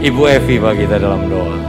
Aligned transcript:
Ibu 0.00 0.22
Evi 0.24 0.56
bagi 0.56 0.88
kita 0.88 0.96
dalam 0.96 1.28
doa. 1.28 1.60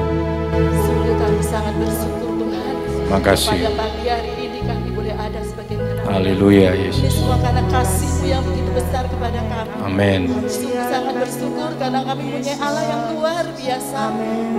Sungguh 0.88 1.16
kami 1.20 1.42
sangat 1.44 1.76
bersyukur 1.76 2.32
Tuhan. 2.40 2.74
Makasih. 3.12 3.60
Pada 3.60 3.72
pagi 3.76 4.06
hari 4.08 4.32
ini 4.40 4.60
kami 4.64 4.88
boleh 4.96 5.16
ada 5.20 5.40
sebagai 5.44 5.76
anak. 5.76 6.08
Haleluya 6.08 6.70
Ini 6.72 6.88
Yesus. 6.88 7.12
semua 7.12 7.36
karena 7.44 7.64
kasih-Mu 7.68 8.26
yang 8.32 8.44
begitu 8.48 8.72
besar 8.72 9.04
kepada 9.12 9.40
kami. 9.52 9.74
Amin. 9.84 10.22
Sungguh 10.48 10.80
sangat 10.88 11.16
bersyukur 11.20 11.70
karena 11.76 12.00
kami 12.08 12.24
punya 12.32 12.56
Allah 12.64 12.86
yang 12.88 13.02
luar 13.12 13.44
biasa. 13.52 14.02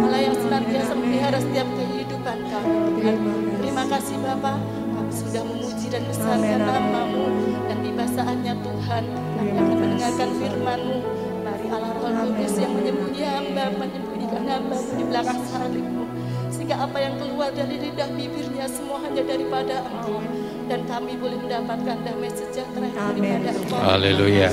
Allah 0.04 0.20
yang 0.20 0.36
senantiasa 0.36 0.92
memelihara 0.92 1.38
setiap 1.40 1.68
kehidupan 1.72 2.36
kami 2.52 2.72
Tuhan. 3.00 3.16
Terima 3.56 3.84
kasih 3.88 4.16
Bapa. 4.20 4.54
Kami 4.92 5.12
sudah 5.16 5.42
memuji 5.48 5.86
dan 5.88 6.02
besarkan 6.04 6.60
namamu. 6.60 7.24
Dan 7.72 7.76
tiba 7.80 8.04
saatnya 8.04 8.52
Tuhan 8.60 9.02
kami 9.40 9.50
akan 9.56 9.64
mendengarkan 9.80 10.28
firman-Mu. 10.36 10.98
Allah 11.72 11.92
Roh 11.96 12.12
Kudus 12.12 12.54
yang 12.60 12.72
menyembunyi 12.76 13.24
hamba, 13.24 13.64
menyembunyikan 13.80 14.44
hamba 14.44 14.76
di 14.76 15.02
belakang 15.08 15.40
salibmu. 15.48 16.04
Sehingga 16.52 16.84
apa 16.84 16.98
yang 17.00 17.16
keluar 17.16 17.48
dari 17.56 17.80
lidah 17.80 18.12
bibirnya 18.12 18.68
semua 18.68 19.00
hanya 19.00 19.24
daripada 19.24 19.80
Engkau. 19.88 20.20
Dan 20.68 20.84
kami 20.84 21.16
boleh 21.16 21.40
mendapatkan 21.40 21.96
damai 22.04 22.28
sejahtera 22.28 22.86
yang 22.92 23.08
daripada 23.16 23.50
Engkau. 23.56 23.80
Haleluya. 23.80 24.48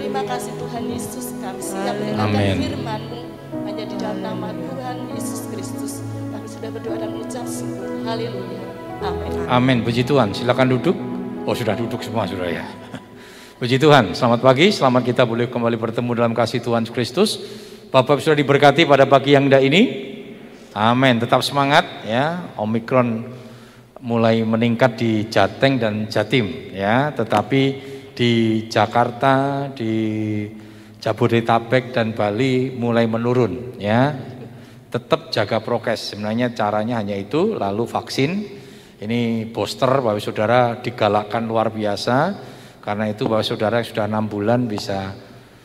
Terima 0.00 0.22
kasih 0.24 0.52
Tuhan 0.56 0.84
Yesus 0.88 1.26
kami 1.44 1.60
siap 1.60 1.94
mendengarkan 2.00 2.32
Amin. 2.32 2.56
firman-Mu 2.64 3.20
hanya 3.68 3.84
di 3.84 3.96
dalam 4.00 4.18
nama 4.24 4.48
Tuhan 4.50 4.96
Yesus 5.12 5.40
Kristus 5.52 5.92
kami 6.32 6.48
sudah 6.48 6.70
berdoa 6.72 6.96
dan 6.96 7.08
mengucap 7.12 7.44
syukur. 7.44 7.88
Haleluya. 8.08 8.62
Amin. 9.04 9.30
Amin. 9.46 9.78
Puji 9.84 10.02
Tuhan. 10.08 10.32
Silakan 10.32 10.72
duduk. 10.72 10.96
Oh 11.46 11.54
sudah 11.54 11.76
duduk 11.78 12.00
semua 12.00 12.26
sudah 12.26 12.48
ya. 12.48 12.64
Puji 13.56 13.80
Tuhan. 13.80 14.12
Selamat 14.12 14.44
pagi. 14.44 14.68
Selamat 14.68 15.00
kita 15.00 15.24
boleh 15.24 15.48
kembali 15.48 15.80
bertemu 15.80 16.12
dalam 16.12 16.36
kasih 16.36 16.60
Tuhan 16.60 16.84
Kristus. 16.92 17.40
Bapak 17.88 18.20
sudah 18.20 18.36
diberkati 18.36 18.84
pada 18.84 19.08
pagi 19.08 19.32
yang 19.32 19.48
indah 19.48 19.64
ini. 19.64 20.12
Amin. 20.76 21.16
Tetap 21.16 21.40
semangat 21.40 22.04
ya. 22.04 22.52
Omikron 22.60 23.24
mulai 24.04 24.44
meningkat 24.44 25.00
di 25.00 25.24
Jateng 25.32 25.80
dan 25.80 26.04
Jatim 26.04 26.68
ya. 26.76 27.16
Tetapi 27.16 27.62
di 28.12 28.32
Jakarta, 28.68 29.64
di 29.72 30.44
Jabodetabek 31.00 31.96
dan 31.96 32.12
Bali 32.12 32.76
mulai 32.76 33.08
menurun 33.08 33.80
ya. 33.80 34.12
Tetap 34.92 35.32
jaga 35.32 35.64
prokes. 35.64 36.12
Sebenarnya 36.12 36.52
caranya 36.52 37.00
hanya 37.00 37.16
itu, 37.16 37.56
lalu 37.56 37.88
vaksin. 37.88 38.36
Ini 39.00 39.48
booster 39.48 39.88
Bapak 40.04 40.20
Saudara 40.20 40.76
digalakkan 40.76 41.48
luar 41.48 41.72
biasa. 41.72 42.52
Karena 42.86 43.10
itu 43.10 43.26
Bapak 43.26 43.42
Saudara 43.42 43.82
sudah 43.82 44.06
enam 44.06 44.30
bulan 44.30 44.70
bisa 44.70 45.10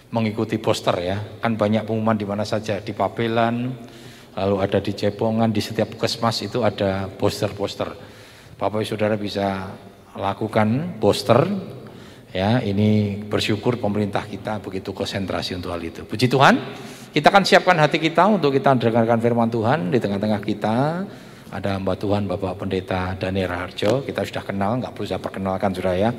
mengikuti 0.10 0.58
booster 0.58 0.98
ya. 0.98 1.22
Kan 1.38 1.54
banyak 1.54 1.86
pengumuman 1.86 2.18
di 2.18 2.26
mana 2.26 2.42
saja, 2.42 2.82
di 2.82 2.98
Papelan, 2.98 3.78
lalu 4.34 4.56
ada 4.58 4.82
di 4.82 4.90
Cepongan, 4.90 5.54
di 5.54 5.62
setiap 5.62 5.94
puskesmas 5.94 6.42
itu 6.42 6.66
ada 6.66 7.06
booster-booster. 7.06 7.94
Bapak 8.58 8.82
Saudara 8.90 9.22
bisa 9.22 9.70
lakukan 10.18 10.98
booster 10.98 11.46
ya. 12.34 12.58
Ini 12.58 13.22
bersyukur 13.30 13.78
pemerintah 13.78 14.26
kita 14.26 14.58
begitu 14.58 14.90
konsentrasi 14.90 15.62
untuk 15.62 15.78
hal 15.78 15.82
itu. 15.86 16.02
Puji 16.02 16.26
Tuhan. 16.26 16.58
Kita 17.14 17.30
akan 17.30 17.44
siapkan 17.46 17.78
hati 17.78 18.02
kita 18.02 18.24
untuk 18.34 18.56
kita 18.56 18.74
mendengarkan 18.74 19.22
firman 19.22 19.52
Tuhan 19.54 19.94
di 19.94 20.02
tengah-tengah 20.02 20.42
kita. 20.42 21.06
Ada 21.52 21.78
Mbak 21.84 21.98
Tuhan 22.00 22.24
Bapak 22.32 22.64
Pendeta 22.64 23.14
Daniel 23.20 23.52
Harjo, 23.52 24.08
kita 24.08 24.24
sudah 24.24 24.40
kenal, 24.40 24.80
nggak 24.80 24.96
perlu 24.96 25.04
saya 25.04 25.20
perkenalkan 25.20 25.76
sudah 25.76 25.94
ya. 26.00 26.10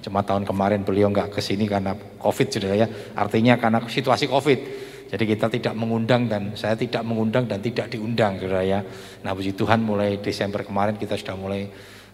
Cuma 0.00 0.24
tahun 0.24 0.48
kemarin 0.48 0.80
beliau 0.82 1.12
nggak 1.12 1.36
ke 1.36 1.40
sini 1.44 1.68
karena 1.68 1.96
COVID 2.18 2.48
sudah 2.48 2.72
ya. 2.76 2.86
Artinya 3.16 3.60
karena 3.60 3.84
situasi 3.84 4.26
COVID. 4.26 4.60
Jadi 5.10 5.24
kita 5.26 5.50
tidak 5.50 5.74
mengundang 5.74 6.30
dan 6.30 6.54
saya 6.54 6.78
tidak 6.78 7.02
mengundang 7.02 7.50
dan 7.50 7.58
tidak 7.58 7.90
diundang 7.90 8.38
saudara 8.38 8.62
ya. 8.62 8.80
Nah 9.26 9.34
puji 9.34 9.58
Tuhan 9.58 9.82
mulai 9.82 10.22
Desember 10.22 10.62
kemarin 10.62 10.94
kita 10.94 11.18
sudah 11.18 11.34
mulai 11.34 11.66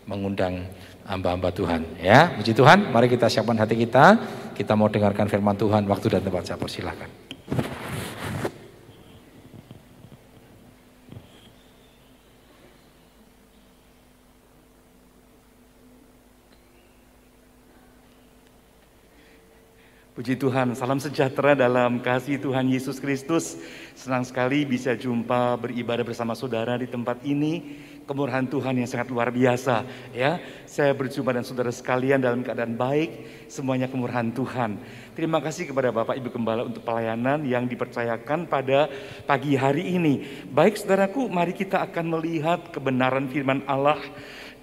mengundang 0.08 0.64
hamba-hamba 1.06 1.52
Tuhan 1.54 1.82
ya. 2.02 2.34
Puji 2.34 2.52
Tuhan, 2.56 2.90
mari 2.90 3.06
kita 3.06 3.30
siapkan 3.30 3.58
hati 3.58 3.78
kita. 3.78 4.18
Kita 4.56 4.72
mau 4.74 4.88
dengarkan 4.88 5.28
firman 5.28 5.54
Tuhan. 5.54 5.84
Waktu 5.86 6.18
dan 6.18 6.22
tempat 6.24 6.48
saya 6.48 6.58
persilahkan. 6.58 7.15
Puji 20.16 20.32
Tuhan, 20.32 20.72
salam 20.72 20.96
sejahtera 20.96 21.52
dalam 21.52 22.00
kasih 22.00 22.40
Tuhan 22.40 22.64
Yesus 22.72 22.96
Kristus. 22.96 23.60
Senang 23.92 24.24
sekali 24.24 24.64
bisa 24.64 24.96
jumpa 24.96 25.60
beribadah 25.60 26.08
bersama 26.08 26.32
saudara 26.32 26.80
di 26.80 26.88
tempat 26.88 27.20
ini. 27.20 27.76
Kemurahan 28.08 28.48
Tuhan 28.48 28.80
yang 28.80 28.88
sangat 28.88 29.12
luar 29.12 29.28
biasa, 29.28 29.84
ya. 30.16 30.40
Saya 30.64 30.96
berjumpa 30.96 31.36
dengan 31.36 31.44
saudara 31.44 31.68
sekalian 31.68 32.16
dalam 32.16 32.40
keadaan 32.40 32.80
baik, 32.80 33.28
semuanya 33.52 33.92
kemurahan 33.92 34.32
Tuhan. 34.32 34.80
Terima 35.12 35.36
kasih 35.36 35.68
kepada 35.68 35.92
Bapak 35.92 36.16
Ibu 36.16 36.32
Gembala 36.32 36.64
untuk 36.64 36.80
pelayanan 36.80 37.44
yang 37.44 37.68
dipercayakan 37.68 38.48
pada 38.48 38.88
pagi 39.28 39.52
hari 39.52 40.00
ini. 40.00 40.24
Baik 40.48 40.80
saudaraku, 40.80 41.28
mari 41.28 41.52
kita 41.52 41.84
akan 41.84 42.16
melihat 42.16 42.72
kebenaran 42.72 43.28
firman 43.28 43.60
Allah 43.68 44.00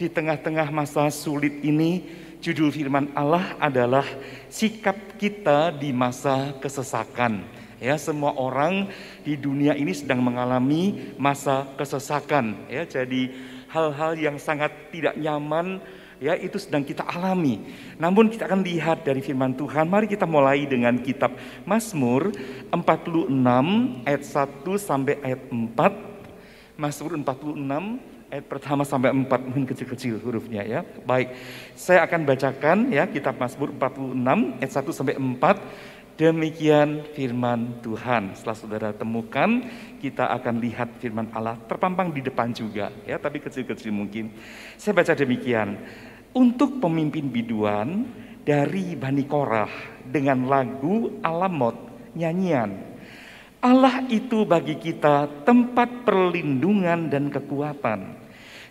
di 0.01 0.09
tengah-tengah 0.09 0.73
masa 0.73 1.13
sulit 1.13 1.61
ini. 1.61 2.25
Judul 2.43 2.75
firman 2.75 3.07
Allah 3.15 3.55
adalah 3.55 4.03
sikap 4.51 5.15
kita 5.15 5.71
di 5.71 5.95
masa 5.95 6.51
kesesakan. 6.59 7.39
Ya, 7.79 7.95
semua 7.95 8.35
orang 8.35 8.91
di 9.23 9.39
dunia 9.39 9.79
ini 9.79 9.95
sedang 9.95 10.19
mengalami 10.19 11.15
masa 11.15 11.63
kesesakan. 11.79 12.67
Ya, 12.67 12.83
jadi 12.83 13.31
hal-hal 13.71 14.19
yang 14.19 14.35
sangat 14.35 14.75
tidak 14.91 15.15
nyaman 15.15 15.79
ya 16.19 16.35
itu 16.35 16.59
sedang 16.59 16.83
kita 16.83 17.07
alami. 17.07 17.63
Namun 17.95 18.27
kita 18.27 18.43
akan 18.51 18.59
lihat 18.59 19.07
dari 19.07 19.23
firman 19.23 19.55
Tuhan. 19.55 19.87
Mari 19.87 20.11
kita 20.11 20.27
mulai 20.27 20.67
dengan 20.67 20.99
kitab 20.99 21.39
Mazmur 21.63 22.35
46 22.75 24.03
ayat 24.03 24.23
1 24.27 24.67
sampai 24.83 25.15
ayat 25.23 25.47
4. 25.47 26.75
Mazmur 26.75 27.15
46 27.23 28.12
ayat 28.33 28.49
pertama 28.49 28.81
sampai 28.81 29.13
4 29.13 29.29
mungkin 29.45 29.69
kecil-kecil 29.69 30.17
hurufnya 30.25 30.65
ya. 30.65 30.81
Baik. 31.05 31.37
Saya 31.77 32.01
akan 32.09 32.25
bacakan 32.25 32.89
ya 32.89 33.05
kitab 33.05 33.37
Mazmur 33.37 33.69
46 33.77 34.57
ayat 34.57 34.71
1 34.73 34.89
sampai 34.89 35.15
4. 35.21 35.93
Demikian 36.13 37.09
firman 37.13 37.81
Tuhan. 37.81 38.37
Setelah 38.37 38.57
saudara 38.57 38.89
temukan, 38.93 39.65
kita 39.97 40.29
akan 40.29 40.61
lihat 40.61 41.01
firman 41.01 41.29
Allah 41.33 41.57
terpampang 41.65 42.13
di 42.13 42.21
depan 42.21 42.53
juga 42.53 42.93
ya, 43.05 43.17
tapi 43.17 43.41
kecil-kecil 43.41 43.89
mungkin. 43.89 44.29
Saya 44.77 44.93
baca 44.93 45.13
demikian. 45.13 45.77
Untuk 46.33 46.81
pemimpin 46.81 47.29
biduan 47.29 48.09
dari 48.41 48.97
Bani 48.97 49.25
Korah 49.25 49.69
dengan 50.05 50.49
lagu 50.49 51.17
Alamot 51.21 51.77
nyanyian. 52.17 52.93
Allah 53.61 54.05
itu 54.09 54.45
bagi 54.45 54.77
kita 54.77 55.45
tempat 55.45 56.05
perlindungan 56.05 57.09
dan 57.09 57.29
kekuatan. 57.29 58.22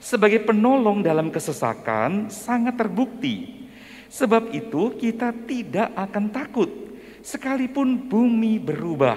Sebagai 0.02 0.42
penolong 0.42 0.98
dalam 0.98 1.30
kesesakan 1.30 2.26
sangat 2.26 2.74
terbukti. 2.74 3.62
Sebab 4.10 4.50
itu 4.50 4.98
kita 4.98 5.30
tidak 5.46 5.94
akan 5.94 6.34
takut 6.34 6.68
sekalipun 7.22 8.10
bumi 8.10 8.58
berubah, 8.58 9.16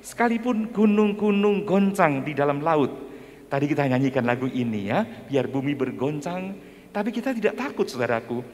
sekalipun 0.00 0.70
gunung-gunung 0.70 1.66
goncang 1.66 2.22
di 2.22 2.32
dalam 2.32 2.62
laut. 2.62 3.10
Tadi 3.50 3.66
kita 3.66 3.90
nyanyikan 3.90 4.22
lagu 4.22 4.46
ini 4.46 4.86
ya, 4.86 5.02
biar 5.02 5.50
bumi 5.50 5.74
bergoncang, 5.74 6.54
tapi 6.94 7.10
kita 7.10 7.34
tidak 7.34 7.58
takut 7.58 7.90
saudaraku. 7.90 8.46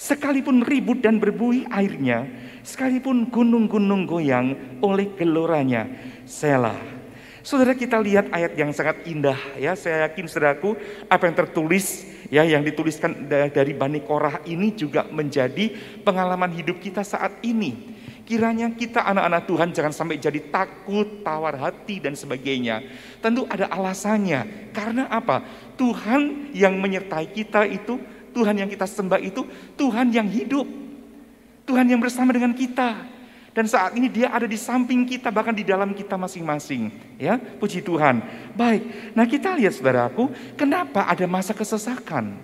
Sekalipun 0.00 0.64
ribut 0.64 1.04
dan 1.04 1.20
berbuih 1.20 1.68
airnya, 1.68 2.24
sekalipun 2.64 3.28
gunung-gunung 3.28 4.08
goyang 4.08 4.80
oleh 4.80 5.12
geloranya, 5.12 5.84
Selah. 6.24 6.97
Saudara 7.46 7.72
kita 7.74 7.98
lihat 8.02 8.28
ayat 8.34 8.58
yang 8.58 8.74
sangat 8.74 9.06
indah 9.06 9.38
ya. 9.54 9.78
Saya 9.78 10.10
yakin 10.10 10.26
saudaraku 10.26 10.74
apa 11.06 11.22
yang 11.30 11.36
tertulis 11.38 12.06
ya 12.28 12.42
yang 12.44 12.66
dituliskan 12.66 13.28
dari 13.28 13.72
Bani 13.72 14.02
Korah 14.02 14.42
ini 14.44 14.74
juga 14.74 15.06
menjadi 15.08 15.72
pengalaman 16.02 16.50
hidup 16.52 16.82
kita 16.82 17.06
saat 17.06 17.38
ini. 17.46 17.98
Kiranya 18.28 18.68
kita 18.76 19.08
anak-anak 19.08 19.48
Tuhan 19.48 19.68
jangan 19.72 19.94
sampai 19.94 20.20
jadi 20.20 20.52
takut, 20.52 21.24
tawar 21.24 21.56
hati 21.56 21.96
dan 21.96 22.12
sebagainya. 22.12 22.84
Tentu 23.24 23.48
ada 23.48 23.72
alasannya. 23.72 24.68
Karena 24.76 25.08
apa? 25.08 25.40
Tuhan 25.80 26.52
yang 26.52 26.76
menyertai 26.76 27.32
kita 27.32 27.64
itu, 27.64 27.96
Tuhan 28.36 28.60
yang 28.60 28.68
kita 28.68 28.84
sembah 28.84 29.16
itu, 29.24 29.48
Tuhan 29.80 30.12
yang 30.12 30.28
hidup. 30.28 30.68
Tuhan 31.64 31.88
yang 31.88 32.04
bersama 32.04 32.36
dengan 32.36 32.52
kita. 32.52 33.17
Dan 33.58 33.66
saat 33.66 33.98
ini 33.98 34.06
dia 34.06 34.30
ada 34.30 34.46
di 34.46 34.54
samping 34.54 35.02
kita, 35.02 35.34
bahkan 35.34 35.50
di 35.50 35.66
dalam 35.66 35.90
kita 35.90 36.14
masing-masing. 36.14 36.94
Ya, 37.18 37.34
puji 37.34 37.82
Tuhan. 37.82 38.22
Baik, 38.54 38.86
nah 39.18 39.26
kita 39.26 39.58
lihat 39.58 39.74
saudaraku, 39.74 40.30
kenapa 40.54 41.10
ada 41.10 41.26
masa 41.26 41.50
kesesakan? 41.50 42.38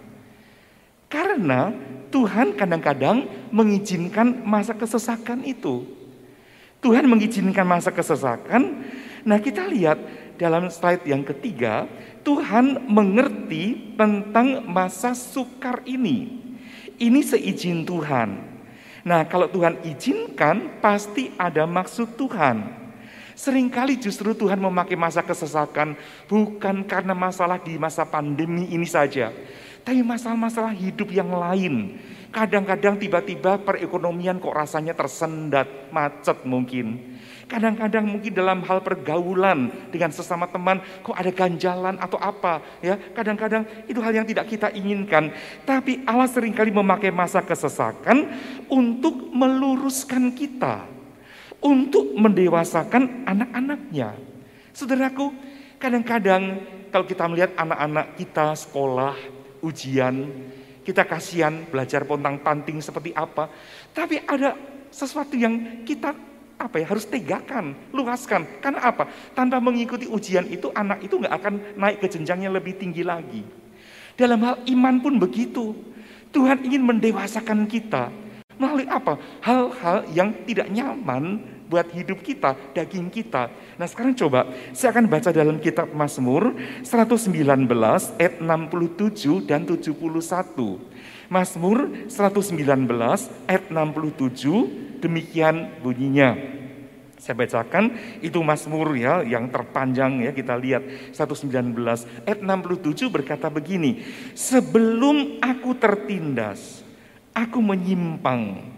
Karena 1.07 1.71
Tuhan 2.11 2.59
kadang-kadang 2.59 3.31
mengizinkan 3.55 4.43
masa 4.43 4.75
kesesakan 4.75 5.47
itu. 5.47 5.87
Tuhan 6.83 7.07
mengizinkan 7.07 7.63
masa 7.63 7.95
kesesakan 7.95 8.83
Nah 9.25 9.41
kita 9.41 9.65
lihat 9.65 9.99
dalam 10.37 10.69
slide 10.69 11.09
yang 11.09 11.25
ketiga, 11.25 11.89
Tuhan 12.23 12.85
mengerti 12.85 13.97
tentang 13.97 14.69
masa 14.69 15.17
sukar 15.17 15.81
ini. 15.89 16.45
Ini 17.01 17.21
seizin 17.25 17.83
Tuhan. 17.89 18.54
Nah 19.05 19.29
kalau 19.29 19.47
Tuhan 19.53 19.85
izinkan 19.85 20.81
pasti 20.81 21.31
ada 21.37 21.69
maksud 21.69 22.17
Tuhan. 22.17 22.85
Seringkali 23.35 24.01
justru 24.01 24.33
Tuhan 24.33 24.57
memakai 24.57 24.97
masa 24.97 25.21
kesesakan 25.21 25.99
bukan 26.31 26.87
karena 26.89 27.13
masalah 27.13 27.61
di 27.61 27.77
masa 27.77 28.09
pandemi 28.09 28.71
ini 28.73 28.89
saja. 28.89 29.29
Tapi 29.85 30.01
masalah-masalah 30.01 30.73
hidup 30.73 31.13
yang 31.13 31.29
lain. 31.29 32.01
Kadang-kadang 32.33 32.97
tiba-tiba 32.97 33.61
perekonomian 33.61 34.41
kok 34.41 34.57
rasanya 34.57 34.97
tersendat, 34.97 35.93
macet 35.93 36.41
mungkin. 36.49 37.14
Kadang-kadang 37.45 38.09
mungkin 38.09 38.33
dalam 38.33 38.65
hal 38.65 38.81
pergaulan 38.81 39.69
dengan 39.93 40.09
sesama 40.09 40.49
teman 40.49 40.81
kok 41.05 41.13
ada 41.13 41.29
ganjalan 41.29 42.01
atau 42.01 42.17
apa 42.17 42.65
ya. 42.81 42.97
Kadang-kadang 42.97 43.69
itu 43.85 44.01
hal 44.01 44.17
yang 44.17 44.27
tidak 44.27 44.49
kita 44.49 44.73
inginkan. 44.73 45.29
Tapi 45.69 46.05
Allah 46.09 46.29
sering 46.29 46.57
kali 46.57 46.73
memakai 46.73 47.13
masa 47.13 47.45
kesesakan 47.45 48.33
untuk 48.73 49.29
meluruskan 49.33 50.33
kita. 50.33 50.89
Untuk 51.65 52.13
mendewasakan 52.17 53.25
anak-anaknya. 53.25 54.13
Saudaraku, 54.77 55.33
kadang-kadang 55.81 56.61
kalau 56.93 57.09
kita 57.09 57.25
melihat 57.25 57.57
anak-anak 57.57 58.21
kita 58.21 58.53
sekolah, 58.53 59.17
ujian, 59.65 60.29
kita 60.85 61.09
kasihan 61.09 61.65
belajar 61.65 62.05
pontang 62.05 62.37
panting 62.41 62.85
seperti 62.85 63.17
apa. 63.17 63.49
Tapi 63.97 64.21
ada 64.29 64.53
sesuatu 64.93 65.33
yang 65.35 65.83
kita 65.89 66.13
apa 66.59 66.81
ya 66.81 66.87
harus 66.87 67.05
tegakan, 67.07 67.75
luaskan. 67.91 68.47
Karena 68.63 68.81
apa? 68.85 69.11
Tanpa 69.35 69.59
mengikuti 69.59 70.07
ujian 70.07 70.47
itu 70.47 70.71
anak 70.73 71.03
itu 71.03 71.19
nggak 71.19 71.35
akan 71.35 71.55
naik 71.79 71.99
ke 72.03 72.07
jenjang 72.11 72.47
yang 72.47 72.55
lebih 72.55 72.79
tinggi 72.79 73.03
lagi. 73.03 73.43
Dalam 74.15 74.41
hal 74.43 74.57
iman 74.71 74.97
pun 75.03 75.15
begitu. 75.19 75.75
Tuhan 76.35 76.67
ingin 76.67 76.83
mendewasakan 76.83 77.63
kita 77.71 78.11
melalui 78.59 78.91
apa? 78.91 79.15
Hal-hal 79.39 80.03
yang 80.11 80.35
tidak 80.43 80.67
nyaman 80.67 81.39
buat 81.69 81.89
hidup 81.93 82.21
kita, 82.21 82.55
daging 82.77 83.09
kita. 83.09 83.49
Nah 83.81 83.89
sekarang 83.89 84.13
coba, 84.13 84.47
saya 84.77 84.93
akan 84.93 85.09
baca 85.09 85.31
dalam 85.33 85.57
kitab 85.59 85.91
Mazmur 85.97 86.53
119 86.85 87.33
ayat 88.21 88.35
67 88.41 89.49
dan 89.49 89.65
71. 89.65 89.91
Mazmur 91.33 91.79
119 92.07 93.49
ayat 93.49 93.65
67 93.73 95.01
demikian 95.01 95.73
bunyinya. 95.81 96.37
Saya 97.25 97.41
bacakan 97.41 97.97
itu 98.21 98.37
Mazmur 98.45 98.93
ya 98.93 99.25
yang 99.25 99.49
terpanjang 99.49 100.29
ya 100.29 100.31
kita 100.37 100.61
lihat 100.61 100.85
119 101.17 101.49
ayat 102.29 102.41
67 102.45 103.09
berkata 103.09 103.49
begini, 103.49 104.05
sebelum 104.37 105.41
aku 105.41 105.73
tertindas, 105.81 106.85
aku 107.33 107.65
menyimpang, 107.65 108.69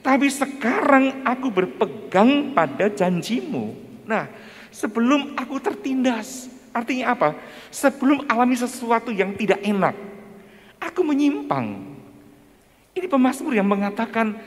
tapi 0.00 0.32
sekarang 0.32 1.20
aku 1.28 1.52
berpegang 1.52 2.56
pada 2.56 2.88
janjimu. 2.88 3.76
Nah, 4.08 4.32
sebelum 4.72 5.36
aku 5.36 5.60
tertindas, 5.60 6.48
artinya 6.72 7.12
apa? 7.12 7.28
Sebelum 7.68 8.24
alami 8.24 8.56
sesuatu 8.56 9.12
yang 9.12 9.36
tidak 9.36 9.60
enak, 9.60 9.92
aku 10.80 11.04
menyimpang. 11.04 11.84
Ini 12.96 13.06
pemazmur 13.06 13.52
yang 13.52 13.68
mengatakan, 13.68 14.40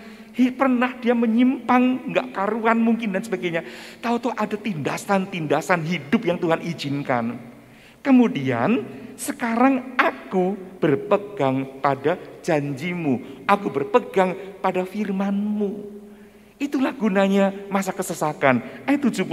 pernah 0.58 0.98
dia 0.98 1.14
menyimpang, 1.14 2.10
nggak 2.10 2.28
karuan 2.34 2.82
mungkin 2.82 3.14
dan 3.14 3.22
sebagainya. 3.22 3.62
Tahu-tahu 4.02 4.34
ada 4.34 4.58
tindasan-tindasan 4.58 5.86
hidup 5.86 6.26
yang 6.26 6.42
Tuhan 6.42 6.66
izinkan. 6.66 7.38
Kemudian 8.02 8.84
sekarang 9.16 9.96
aku 9.96 10.58
berpegang 10.82 11.80
pada 11.80 12.20
janjimu. 12.44 13.48
Aku 13.48 13.72
berpegang 13.72 14.36
pada 14.60 14.84
firmanmu. 14.84 16.04
Itulah 16.60 16.94
gunanya 16.94 17.56
masa 17.72 17.96
kesesakan. 17.96 18.62
Ayat 18.84 19.02
71. 19.02 19.24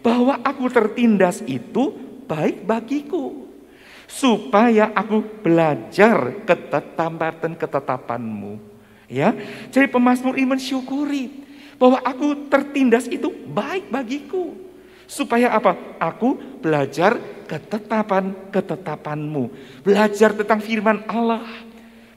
Bahwa 0.00 0.40
aku 0.40 0.64
tertindas 0.72 1.44
itu 1.44 1.92
baik 2.24 2.64
bagiku. 2.64 3.46
Supaya 4.10 4.90
aku 4.90 5.22
belajar 5.44 6.42
ketetapan 6.42 7.54
ketetapanmu. 7.54 8.70
Ya, 9.10 9.34
jadi 9.74 9.90
pemazmur 9.90 10.38
ini 10.38 10.54
mensyukuri 10.54 11.42
bahwa 11.80 11.98
aku 12.04 12.46
tertindas 12.46 13.10
itu 13.10 13.26
baik 13.50 13.90
bagiku. 13.90 14.54
Supaya 15.10 15.50
apa? 15.50 15.74
Aku 15.98 16.38
belajar 16.62 17.18
ketetapan-ketetapanmu. 17.50 19.50
Belajar 19.82 20.30
tentang 20.38 20.62
firman 20.62 21.02
Allah. 21.10 21.42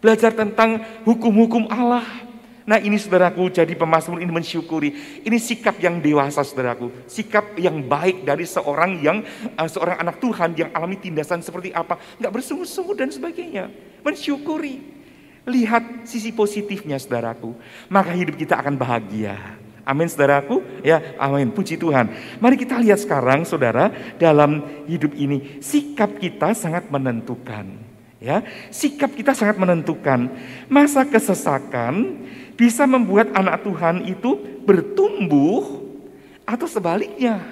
Belajar 0.04 0.36
tentang 0.36 0.84
hukum-hukum 1.08 1.72
Allah. 1.72 2.04
Nah 2.68 2.80
ini 2.80 2.96
saudaraku 2.96 3.48
jadi 3.48 3.72
pemazmur 3.72 4.20
ini 4.20 4.32
mensyukuri. 4.32 4.92
Ini 5.24 5.38
sikap 5.40 5.80
yang 5.80 6.04
dewasa 6.04 6.44
saudaraku. 6.44 6.92
Sikap 7.08 7.56
yang 7.56 7.80
baik 7.88 8.28
dari 8.28 8.44
seorang 8.44 9.00
yang 9.00 9.24
uh, 9.56 9.68
seorang 9.68 10.04
anak 10.04 10.20
Tuhan 10.20 10.60
yang 10.60 10.70
alami 10.76 11.00
tindasan 11.00 11.40
seperti 11.40 11.72
apa. 11.72 11.96
Nggak 12.20 12.36
bersungguh-sungguh 12.36 12.96
dan 13.00 13.10
sebagainya. 13.16 13.72
Mensyukuri. 14.04 14.84
Lihat 15.48 16.08
sisi 16.08 16.36
positifnya 16.36 17.00
saudaraku. 17.00 17.56
Maka 17.88 18.12
hidup 18.12 18.36
kita 18.36 18.60
akan 18.60 18.76
bahagia. 18.76 19.40
Amin 19.88 20.12
saudaraku. 20.12 20.64
Ya 20.84 21.16
amin. 21.16 21.52
Puji 21.52 21.80
Tuhan. 21.80 22.12
Mari 22.44 22.56
kita 22.60 22.76
lihat 22.80 23.00
sekarang 23.00 23.44
saudara. 23.44 23.88
Dalam 24.16 24.84
hidup 24.88 25.16
ini. 25.16 25.64
Sikap 25.64 26.16
kita 26.20 26.56
sangat 26.56 26.88
menentukan. 26.88 27.93
Ya, 28.24 28.40
sikap 28.72 29.12
kita 29.12 29.36
sangat 29.36 29.60
menentukan. 29.60 30.31
Masa 30.72 31.04
kesesakan 31.04 32.24
bisa 32.56 32.88
membuat 32.88 33.36
anak 33.36 33.68
Tuhan 33.68 34.08
itu 34.08 34.40
bertumbuh 34.64 35.84
atau 36.48 36.64
sebaliknya. 36.64 37.44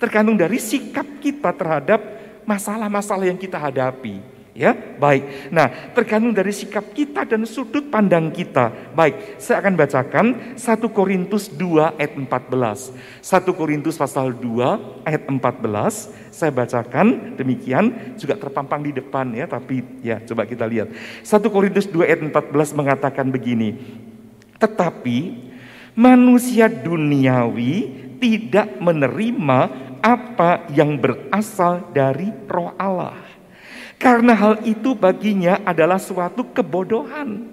Tergantung 0.00 0.40
dari 0.40 0.56
sikap 0.56 1.04
kita 1.20 1.52
terhadap 1.52 2.00
masalah-masalah 2.48 3.28
yang 3.28 3.36
kita 3.36 3.60
hadapi. 3.60 4.37
Ya, 4.58 4.74
baik. 4.74 5.54
Nah, 5.54 5.70
tergantung 5.94 6.34
dari 6.34 6.50
sikap 6.50 6.90
kita 6.90 7.22
dan 7.22 7.46
sudut 7.46 7.86
pandang 7.94 8.34
kita. 8.34 8.90
Baik, 8.90 9.38
saya 9.38 9.62
akan 9.62 9.78
bacakan 9.78 10.26
1 10.58 10.90
Korintus 10.90 11.46
2 11.46 11.94
ayat 11.94 12.18
14. 12.18 12.90
1 13.22 13.54
Korintus 13.54 13.94
pasal 13.94 14.34
2 14.34 15.06
ayat 15.06 15.30
14. 15.30 16.10
Saya 16.34 16.50
bacakan 16.50 17.38
demikian 17.38 18.18
juga 18.18 18.34
terpampang 18.34 18.82
di 18.82 18.90
depan 18.98 19.30
ya, 19.30 19.46
tapi 19.46 20.02
ya 20.02 20.18
coba 20.26 20.42
kita 20.42 20.66
lihat. 20.66 20.90
1 21.22 21.38
Korintus 21.54 21.86
2 21.86 22.02
ayat 22.02 22.18
14 22.26 22.74
mengatakan 22.74 23.30
begini. 23.30 23.78
Tetapi 24.58 25.18
manusia 25.94 26.66
duniawi 26.66 27.74
tidak 28.18 28.74
menerima 28.82 29.60
apa 30.02 30.66
yang 30.74 30.98
berasal 30.98 31.94
dari 31.94 32.34
roh 32.50 32.74
Allah 32.74 33.27
karena 33.98 34.32
hal 34.32 34.62
itu 34.62 34.94
baginya 34.94 35.58
adalah 35.66 35.98
suatu 35.98 36.46
kebodohan. 36.54 37.50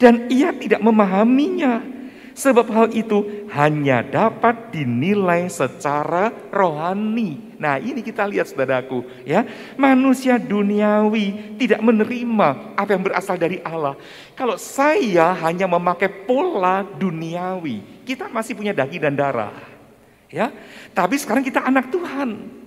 Dan 0.00 0.26
ia 0.32 0.50
tidak 0.50 0.80
memahaminya. 0.80 1.94
Sebab 2.34 2.66
hal 2.66 2.90
itu 2.90 3.46
hanya 3.54 4.02
dapat 4.02 4.74
dinilai 4.74 5.46
secara 5.46 6.34
rohani. 6.50 7.54
Nah 7.62 7.78
ini 7.78 8.02
kita 8.02 8.26
lihat 8.26 8.50
saudaraku 8.50 9.06
ya. 9.22 9.46
Manusia 9.78 10.34
duniawi 10.34 11.54
tidak 11.62 11.78
menerima 11.78 12.74
apa 12.74 12.90
yang 12.90 13.06
berasal 13.06 13.38
dari 13.38 13.62
Allah. 13.62 13.94
Kalau 14.34 14.58
saya 14.58 15.30
hanya 15.46 15.70
memakai 15.70 16.10
pola 16.26 16.82
duniawi. 16.82 18.02
Kita 18.02 18.26
masih 18.26 18.58
punya 18.58 18.74
daging 18.74 19.06
dan 19.06 19.14
darah. 19.14 19.54
Ya, 20.26 20.50
tapi 20.90 21.14
sekarang 21.14 21.46
kita 21.46 21.62
anak 21.62 21.94
Tuhan. 21.94 22.63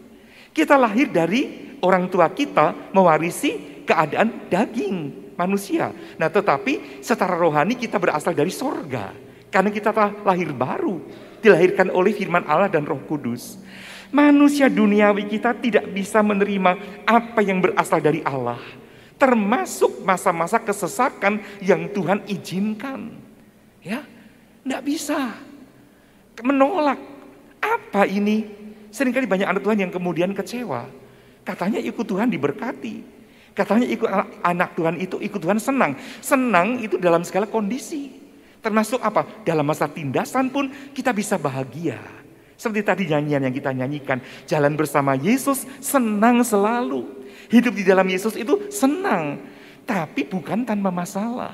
Kita 0.57 0.73
lahir 0.73 1.13
dari 1.13 1.77
orang 1.85 2.09
tua 2.09 2.33
kita 2.33 2.89
mewarisi 2.89 3.85
keadaan 3.85 4.49
daging 4.49 5.29
manusia. 5.37 5.93
Nah 6.17 6.33
tetapi 6.33 6.97
secara 7.05 7.37
rohani 7.37 7.77
kita 7.77 8.01
berasal 8.01 8.33
dari 8.33 8.49
sorga. 8.49 9.13
Karena 9.53 9.69
kita 9.69 9.93
telah 9.93 10.17
lahir 10.25 10.49
baru. 10.49 10.97
Dilahirkan 11.45 11.93
oleh 11.93 12.09
firman 12.09 12.41
Allah 12.49 12.73
dan 12.73 12.89
roh 12.89 12.97
kudus. 13.05 13.61
Manusia 14.09 14.65
duniawi 14.65 15.29
kita 15.29 15.53
tidak 15.61 15.93
bisa 15.93 16.25
menerima 16.25 17.05
apa 17.05 17.39
yang 17.45 17.61
berasal 17.61 18.01
dari 18.01 18.25
Allah. 18.25 18.57
Termasuk 19.21 20.01
masa-masa 20.01 20.57
kesesakan 20.57 21.37
yang 21.61 21.85
Tuhan 21.93 22.25
izinkan. 22.25 23.13
Ya, 23.85 24.01
tidak 24.65 24.81
bisa. 24.89 25.37
Menolak. 26.41 26.97
Apa 27.61 28.09
ini? 28.09 28.56
Seringkali 28.97 29.29
banyak 29.29 29.45
anak 29.45 29.61
Tuhan 29.61 29.77
yang 29.77 29.93
kemudian 29.93 30.33
kecewa. 30.33 30.89
Katanya 31.45 31.77
ikut 31.77 32.01
Tuhan 32.01 32.33
diberkati. 32.33 33.05
Katanya 33.53 33.85
ikut 33.85 34.09
anak 34.41 34.73
Tuhan 34.73 34.97
itu 34.97 35.21
ikut 35.21 35.37
Tuhan 35.37 35.61
senang. 35.61 35.93
Senang 36.17 36.81
itu 36.81 36.97
dalam 36.97 37.21
segala 37.21 37.45
kondisi. 37.45 38.09
Termasuk 38.57 38.97
apa? 39.05 39.45
Dalam 39.45 39.69
masa 39.69 39.85
tindasan 39.85 40.49
pun 40.49 40.73
kita 40.97 41.13
bisa 41.13 41.37
bahagia. 41.37 42.01
Seperti 42.57 42.81
tadi 42.81 43.03
nyanyian 43.05 43.45
yang 43.45 43.53
kita 43.53 43.69
nyanyikan, 43.69 44.17
jalan 44.49 44.73
bersama 44.73 45.13
Yesus 45.13 45.69
senang 45.77 46.41
selalu. 46.41 47.05
Hidup 47.53 47.77
di 47.77 47.85
dalam 47.85 48.09
Yesus 48.09 48.33
itu 48.33 48.65
senang, 48.73 49.37
tapi 49.85 50.25
bukan 50.25 50.65
tanpa 50.65 50.89
masalah, 50.89 51.53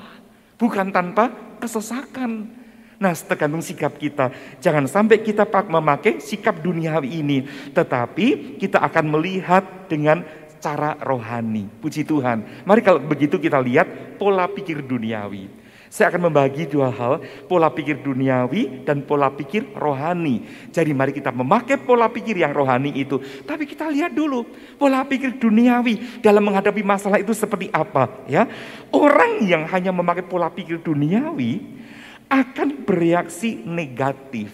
bukan 0.56 0.88
tanpa 0.88 1.28
kesesakan. 1.60 2.63
Nah, 3.04 3.12
tergantung 3.12 3.60
sikap 3.60 4.00
kita. 4.00 4.32
Jangan 4.64 4.88
sampai 4.88 5.20
kita 5.20 5.44
memakai 5.68 6.24
sikap 6.24 6.56
duniawi 6.64 7.20
ini, 7.20 7.44
tetapi 7.76 8.56
kita 8.56 8.80
akan 8.80 9.12
melihat 9.12 9.60
dengan 9.92 10.24
cara 10.56 10.96
rohani. 11.04 11.68
Puji 11.84 12.08
Tuhan. 12.08 12.64
Mari 12.64 12.80
kalau 12.80 13.04
begitu 13.04 13.36
kita 13.36 13.60
lihat 13.60 14.16
pola 14.16 14.48
pikir 14.48 14.80
duniawi. 14.80 15.52
Saya 15.92 16.08
akan 16.10 16.32
membagi 16.32 16.64
dua 16.64 16.88
hal, 16.90 17.20
pola 17.44 17.68
pikir 17.68 18.00
duniawi 18.00 18.88
dan 18.88 19.04
pola 19.04 19.28
pikir 19.28 19.68
rohani. 19.76 20.42
Jadi 20.72 20.90
mari 20.96 21.12
kita 21.12 21.28
memakai 21.28 21.76
pola 21.76 22.08
pikir 22.08 22.40
yang 22.40 22.56
rohani 22.56 22.90
itu. 22.98 23.20
Tapi 23.44 23.68
kita 23.68 23.92
lihat 23.92 24.16
dulu 24.16 24.48
pola 24.80 25.04
pikir 25.04 25.36
duniawi 25.36 26.24
dalam 26.24 26.40
menghadapi 26.40 26.80
masalah 26.80 27.20
itu 27.20 27.36
seperti 27.36 27.68
apa. 27.68 28.10
ya. 28.26 28.48
Orang 28.90 29.44
yang 29.44 29.68
hanya 29.68 29.92
memakai 29.92 30.24
pola 30.24 30.48
pikir 30.48 30.80
duniawi 30.80 31.84
akan 32.28 32.84
bereaksi 32.84 33.60
negatif. 33.64 34.52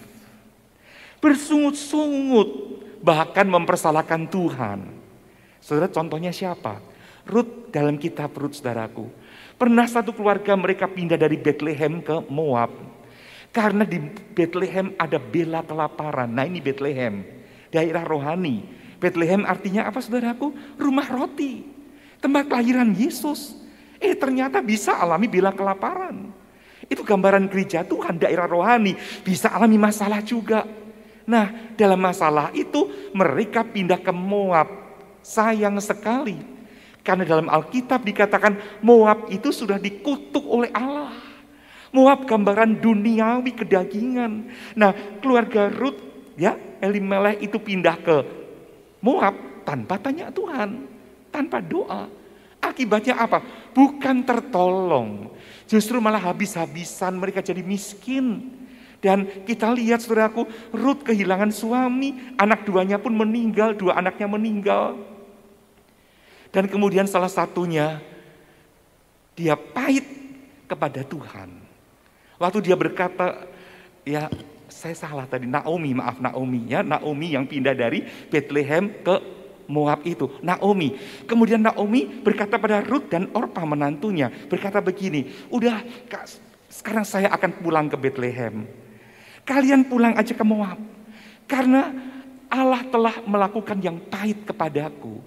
Bersungut-sungut, 1.21 2.49
bahkan 3.05 3.45
mempersalahkan 3.45 4.25
Tuhan. 4.29 4.89
Saudara 5.61 5.93
contohnya 5.93 6.33
siapa? 6.33 6.81
Ruth 7.29 7.69
dalam 7.69 8.01
kitab 8.01 8.33
Ruth 8.33 8.57
saudaraku. 8.57 9.09
Pernah 9.61 9.85
satu 9.85 10.17
keluarga 10.17 10.57
mereka 10.57 10.89
pindah 10.89 11.21
dari 11.21 11.37
Bethlehem 11.37 12.01
ke 12.01 12.25
Moab. 12.33 12.73
Karena 13.53 13.85
di 13.85 14.01
Bethlehem 14.33 14.97
ada 14.97 15.21
bela 15.21 15.61
kelaparan. 15.61 16.31
Nah 16.31 16.49
ini 16.49 16.65
Bethlehem, 16.65 17.21
daerah 17.69 18.07
rohani. 18.07 18.65
Bethlehem 18.97 19.45
artinya 19.45 19.85
apa 19.85 20.01
saudaraku? 20.01 20.55
Rumah 20.81 21.09
roti. 21.13 21.67
Tempat 22.25 22.49
kelahiran 22.49 22.97
Yesus. 22.97 23.57
Eh 24.01 24.17
ternyata 24.17 24.65
bisa 24.65 24.97
alami 24.97 25.29
bela 25.29 25.53
kelaparan. 25.53 26.33
Itu 26.91 27.07
gambaran 27.07 27.47
gereja 27.47 27.87
Tuhan, 27.87 28.19
daerah 28.19 28.51
rohani. 28.51 28.99
Bisa 29.23 29.55
alami 29.55 29.79
masalah 29.79 30.19
juga. 30.27 30.67
Nah 31.31 31.71
dalam 31.79 32.03
masalah 32.03 32.51
itu 32.51 32.91
mereka 33.15 33.63
pindah 33.63 34.03
ke 34.03 34.11
Moab. 34.11 34.67
Sayang 35.23 35.79
sekali 35.79 36.41
karena 37.07 37.23
dalam 37.23 37.47
Alkitab 37.47 38.03
dikatakan 38.03 38.83
Moab 38.83 39.31
itu 39.31 39.55
sudah 39.55 39.79
dikutuk 39.79 40.43
oleh 40.43 40.75
Allah. 40.75 41.15
Moab 41.95 42.27
gambaran 42.27 42.83
duniawi 42.83 43.55
kedagingan. 43.55 44.51
Nah 44.75 44.91
keluarga 45.23 45.71
Ruth 45.71 46.35
ya 46.35 46.59
Elimelech 46.83 47.39
itu 47.39 47.63
pindah 47.63 47.97
ke 48.03 48.17
Moab 48.99 49.63
tanpa 49.63 50.03
tanya 50.03 50.35
Tuhan. 50.35 50.91
Tanpa 51.31 51.63
doa. 51.63 52.11
Akibatnya 52.61 53.17
apa? 53.17 53.41
Bukan 53.71 54.27
tertolong. 54.27 55.31
Justru 55.71 56.03
malah 56.03 56.19
habis-habisan 56.19 57.15
mereka 57.15 57.39
jadi 57.39 57.63
miskin. 57.63 58.51
Dan 59.01 59.25
kita 59.49 59.73
lihat 59.73 60.05
saudaraku, 60.05 60.45
Ruth 60.77 61.09
kehilangan 61.09 61.49
suami, 61.55 62.37
anak 62.37 62.69
duanya 62.69 63.01
pun 63.01 63.17
meninggal, 63.17 63.73
dua 63.73 63.97
anaknya 63.97 64.29
meninggal. 64.29 65.01
Dan 66.53 66.69
kemudian 66.69 67.09
salah 67.09 67.31
satunya 67.31 68.03
dia 69.33 69.57
pahit 69.57 70.05
kepada 70.69 71.01
Tuhan. 71.01 71.49
Waktu 72.37 72.59
dia 72.61 72.77
berkata, 72.77 73.49
ya 74.05 74.29
saya 74.69 74.93
salah 74.93 75.25
tadi, 75.25 75.49
Naomi, 75.49 75.97
maaf 75.97 76.21
Naomi 76.21 76.69
ya, 76.69 76.85
Naomi 76.85 77.33
yang 77.33 77.49
pindah 77.49 77.73
dari 77.73 78.05
Bethlehem 78.29 79.01
ke 79.01 79.40
Moab 79.71 80.03
itu, 80.03 80.27
Naomi. 80.43 80.99
Kemudian 81.31 81.63
Naomi 81.63 82.11
berkata 82.11 82.59
pada 82.59 82.83
Ruth 82.83 83.07
dan 83.07 83.31
Orpa 83.31 83.63
menantunya, 83.63 84.27
berkata 84.51 84.83
begini, 84.83 85.31
udah 85.47 85.87
sekarang 86.67 87.07
saya 87.07 87.31
akan 87.31 87.63
pulang 87.63 87.87
ke 87.87 87.95
Bethlehem. 87.95 88.67
Kalian 89.47 89.87
pulang 89.87 90.19
aja 90.19 90.35
ke 90.35 90.43
Moab. 90.43 90.79
Karena 91.47 91.91
Allah 92.51 92.83
telah 92.87 93.23
melakukan 93.27 93.79
yang 93.79 93.99
pahit 94.11 94.43
kepadaku. 94.47 95.23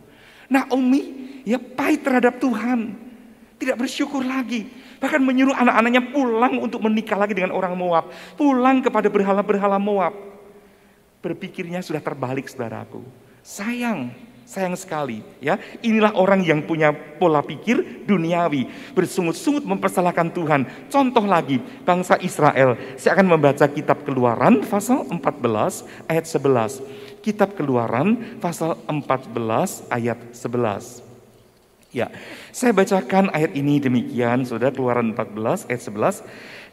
Naomi 0.52 1.42
ya 1.48 1.60
pahit 1.60 2.04
terhadap 2.04 2.40
Tuhan. 2.40 3.00
Tidak 3.60 3.80
bersyukur 3.80 4.24
lagi. 4.24 4.68
Bahkan 5.00 5.20
menyuruh 5.20 5.56
anak-anaknya 5.56 6.16
pulang 6.16 6.60
untuk 6.64 6.84
menikah 6.84 7.20
lagi 7.20 7.36
dengan 7.36 7.52
orang 7.52 7.76
Moab. 7.76 8.12
Pulang 8.40 8.80
kepada 8.80 9.08
berhala-berhala 9.08 9.80
Moab. 9.80 10.16
Berpikirnya 11.24 11.80
sudah 11.80 12.04
terbalik 12.04 12.48
saudaraku. 12.52 13.04
Sayang, 13.44 14.12
sayang 14.44 14.78
sekali 14.78 15.24
ya. 15.40 15.58
Inilah 15.82 16.14
orang 16.16 16.44
yang 16.46 16.64
punya 16.64 16.94
pola 16.94 17.42
pikir 17.42 18.06
duniawi, 18.06 18.70
bersungut-sungut 18.94 19.64
mempersalahkan 19.66 20.30
Tuhan. 20.32 20.62
Contoh 20.92 21.26
lagi, 21.26 21.60
bangsa 21.84 22.20
Israel. 22.22 22.78
Saya 23.00 23.18
akan 23.18 23.28
membaca 23.34 23.66
kitab 23.66 24.04
Keluaran 24.06 24.62
pasal 24.68 25.08
14 25.10 26.12
ayat 26.12 26.26
11. 26.28 26.84
Kitab 27.24 27.56
Keluaran 27.56 28.40
pasal 28.44 28.76
14 28.86 29.88
ayat 29.88 30.20
11. 30.36 31.04
Ya, 31.94 32.10
saya 32.50 32.74
bacakan 32.74 33.30
ayat 33.30 33.54
ini 33.54 33.78
demikian, 33.78 34.50
Saudara 34.50 34.74
Keluaran 34.74 35.14
14 35.14 35.70
ayat 35.70 35.82
11. 35.88 36.26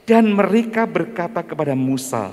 Dan 0.09 0.33
mereka 0.33 0.89
berkata 0.89 1.45
kepada 1.45 1.77
Musa, 1.77 2.33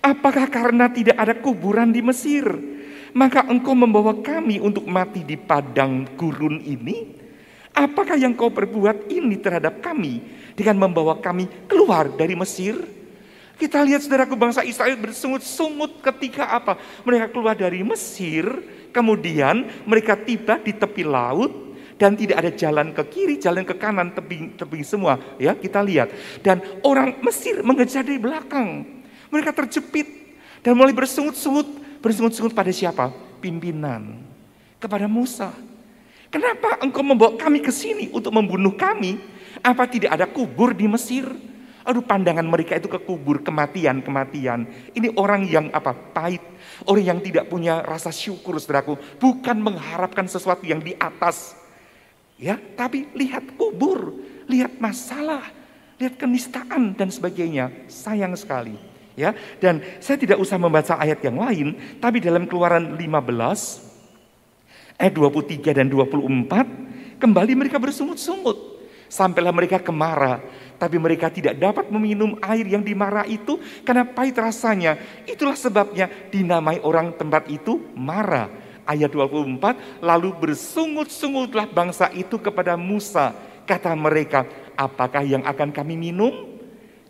"Apakah 0.00 0.48
karena 0.48 0.88
tidak 0.88 1.20
ada 1.20 1.36
kuburan 1.36 1.92
di 1.92 2.00
Mesir, 2.00 2.48
maka 3.18 3.42
engkau 3.50 3.74
membawa 3.74 4.14
kami 4.14 4.62
untuk 4.62 4.86
mati 4.86 5.26
di 5.26 5.34
padang 5.34 6.06
gurun 6.14 6.62
ini? 6.62 7.18
Apakah 7.74 8.14
yang 8.14 8.38
kau 8.38 8.54
perbuat 8.54 9.10
ini 9.10 9.42
terhadap 9.42 9.82
kami 9.82 10.22
dengan 10.54 10.86
membawa 10.86 11.18
kami 11.18 11.50
keluar 11.66 12.14
dari 12.14 12.38
Mesir?" 12.38 12.78
Kita 13.58 13.82
lihat 13.82 14.06
saudaraku 14.06 14.38
bangsa 14.38 14.62
Israel 14.62 14.94
bersungut-sungut 15.02 15.98
ketika 15.98 16.46
apa? 16.46 16.78
Mereka 17.02 17.34
keluar 17.34 17.58
dari 17.58 17.82
Mesir, 17.82 18.46
kemudian 18.94 19.66
mereka 19.82 20.14
tiba 20.14 20.62
di 20.62 20.70
tepi 20.70 21.02
laut 21.02 21.74
dan 21.98 22.14
tidak 22.14 22.38
ada 22.38 22.54
jalan 22.54 22.94
ke 22.94 23.02
kiri, 23.10 23.34
jalan 23.42 23.66
ke 23.66 23.74
kanan, 23.74 24.14
tebing 24.14 24.54
tebing 24.54 24.86
semua, 24.86 25.18
ya 25.42 25.58
kita 25.58 25.82
lihat. 25.82 26.14
Dan 26.38 26.62
orang 26.86 27.18
Mesir 27.26 27.58
mengejar 27.66 28.06
dari 28.06 28.22
belakang. 28.22 28.86
Mereka 29.34 29.50
terjepit 29.50 30.06
dan 30.62 30.78
mulai 30.78 30.94
bersungut-sungut, 30.94 31.66
bersungut-sungut 32.00 32.54
pada 32.54 32.70
siapa? 32.72 33.10
Pimpinan. 33.42 34.22
Kepada 34.78 35.10
Musa. 35.10 35.50
Kenapa 36.28 36.76
engkau 36.84 37.00
membawa 37.00 37.34
kami 37.40 37.64
ke 37.64 37.72
sini 37.72 38.12
untuk 38.12 38.30
membunuh 38.36 38.76
kami? 38.76 39.16
Apa 39.64 39.88
tidak 39.88 40.14
ada 40.14 40.26
kubur 40.28 40.76
di 40.76 40.84
Mesir? 40.84 41.24
Aduh 41.88 42.04
pandangan 42.04 42.44
mereka 42.44 42.76
itu 42.76 42.84
ke 42.84 43.00
kubur, 43.00 43.40
kematian, 43.40 44.04
kematian. 44.04 44.68
Ini 44.92 45.16
orang 45.16 45.48
yang 45.48 45.72
apa? 45.72 45.96
Pahit. 45.96 46.44
Orang 46.84 47.00
yang 47.00 47.20
tidak 47.24 47.48
punya 47.48 47.80
rasa 47.80 48.12
syukur 48.12 48.60
saudaraku. 48.60 49.00
Bukan 49.16 49.56
mengharapkan 49.56 50.28
sesuatu 50.28 50.68
yang 50.68 50.84
di 50.84 50.92
atas. 51.00 51.56
Ya, 52.36 52.60
tapi 52.76 53.08
lihat 53.16 53.56
kubur, 53.56 54.20
lihat 54.46 54.76
masalah, 54.76 55.48
lihat 55.96 56.20
kenistaan 56.20 56.92
dan 56.92 57.08
sebagainya. 57.08 57.72
Sayang 57.88 58.36
sekali. 58.36 58.76
Ya, 59.18 59.34
dan 59.58 59.82
saya 59.98 60.14
tidak 60.14 60.38
usah 60.38 60.62
membaca 60.62 60.94
ayat 60.94 61.18
yang 61.26 61.42
lain, 61.42 61.74
tapi 61.98 62.22
dalam 62.22 62.46
Keluaran 62.46 62.94
15 62.94 63.02
ayat 64.94 65.10
23 65.10 65.74
dan 65.74 65.90
24 65.90 67.18
kembali 67.18 67.52
mereka 67.58 67.82
bersungut-sungut. 67.82 68.78
Sampailah 69.10 69.50
mereka 69.50 69.82
ke 69.82 69.90
Mara 69.90 70.38
tapi 70.78 70.96
mereka 70.96 71.28
tidak 71.28 71.58
dapat 71.58 71.90
meminum 71.90 72.38
air 72.38 72.64
yang 72.64 72.80
dimarah 72.80 73.26
itu 73.26 73.58
karena 73.82 74.06
pahit 74.06 74.38
rasanya. 74.38 74.96
Itulah 75.26 75.58
sebabnya 75.58 76.06
dinamai 76.30 76.78
orang 76.80 77.12
tempat 77.18 77.50
itu 77.50 77.82
marah. 77.98 78.48
Ayat 78.88 79.12
24, 79.12 80.00
lalu 80.00 80.32
bersungut-sungutlah 80.40 81.68
bangsa 81.68 82.08
itu 82.16 82.40
kepada 82.40 82.72
Musa. 82.72 83.36
Kata 83.68 83.92
mereka, 83.92 84.48
apakah 84.72 85.28
yang 85.28 85.44
akan 85.44 85.68
kami 85.68 85.92
minum? 85.92 86.56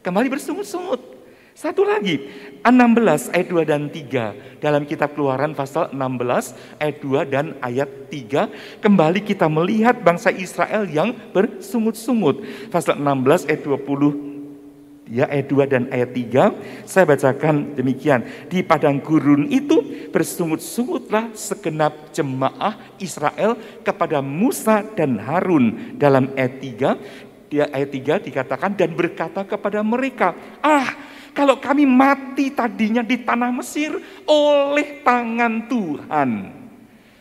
Kembali 0.03 0.27
bersungut-sungut. 0.27 1.18
Satu 1.59 1.83
lagi, 1.83 2.23
16 2.63 3.35
ayat 3.35 3.51
2 3.51 3.67
dan 3.67 3.91
3. 3.91 4.63
Dalam 4.63 4.87
kitab 4.87 5.19
keluaran 5.19 5.59
pasal 5.59 5.91
16 5.91 6.55
ayat 6.79 6.97
2 7.03 7.35
dan 7.35 7.59
ayat 7.59 7.91
3. 8.07 8.79
Kembali 8.79 9.27
kita 9.27 9.51
melihat 9.51 9.99
bangsa 9.99 10.31
Israel 10.31 10.87
yang 10.87 11.11
bersungut-sungut. 11.35 12.47
Pasal 12.71 13.03
16 13.03 13.51
ayat 13.51 13.67
20 13.67 15.11
ya 15.11 15.27
ayat 15.27 15.51
2 15.51 15.67
dan 15.67 15.83
ayat 15.91 16.15
3 16.15 16.87
saya 16.87 17.09
bacakan 17.11 17.75
demikian 17.75 18.23
di 18.47 18.63
padang 18.63 19.03
gurun 19.03 19.51
itu 19.51 19.83
bersungut-sungutlah 20.15 21.35
segenap 21.35 22.15
jemaah 22.15 22.79
Israel 23.03 23.59
kepada 23.83 24.23
Musa 24.23 24.87
dan 24.95 25.19
Harun 25.19 25.97
dalam 25.99 26.31
ayat 26.39 26.55
3 26.61 27.51
dia 27.51 27.67
ayat 27.73 27.91
3 28.21 28.29
dikatakan 28.31 28.77
dan 28.77 28.93
berkata 28.93 29.49
kepada 29.49 29.81
mereka 29.81 30.37
ah 30.61 31.18
kalau 31.37 31.61
kami 31.61 31.85
mati 31.87 32.51
tadinya 32.51 33.05
di 33.05 33.21
tanah 33.21 33.51
Mesir 33.53 33.95
oleh 34.27 35.03
tangan 35.03 35.67
Tuhan. 35.71 36.31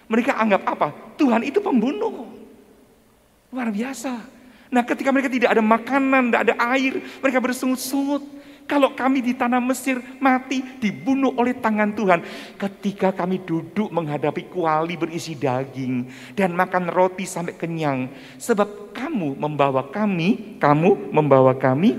Mereka 0.07 0.31
anggap 0.39 0.63
apa? 0.63 0.87
Tuhan 1.19 1.43
itu 1.43 1.59
pembunuh. 1.59 2.29
Luar 3.51 3.71
biasa. 3.71 4.19
Nah 4.67 4.83
ketika 4.83 5.09
mereka 5.11 5.31
tidak 5.31 5.55
ada 5.55 5.63
makanan, 5.63 6.31
tidak 6.31 6.41
ada 6.51 6.55
air, 6.75 6.99
mereka 7.23 7.39
bersungut-sungut. 7.39 8.23
Kalau 8.67 8.91
kami 8.91 9.23
di 9.23 9.31
tanah 9.31 9.63
Mesir 9.63 10.03
mati 10.19 10.59
dibunuh 10.59 11.31
oleh 11.39 11.55
tangan 11.55 11.95
Tuhan. 11.95 12.19
Ketika 12.59 13.15
kami 13.15 13.39
duduk 13.39 13.87
menghadapi 13.95 14.51
kuali 14.51 14.99
berisi 14.99 15.39
daging 15.39 16.03
dan 16.35 16.51
makan 16.51 16.91
roti 16.91 17.23
sampai 17.23 17.55
kenyang. 17.55 18.11
Sebab 18.35 18.91
kamu 18.91 19.39
membawa 19.39 19.87
kami, 19.87 20.59
kamu 20.59 21.15
membawa 21.15 21.55
kami 21.55 21.95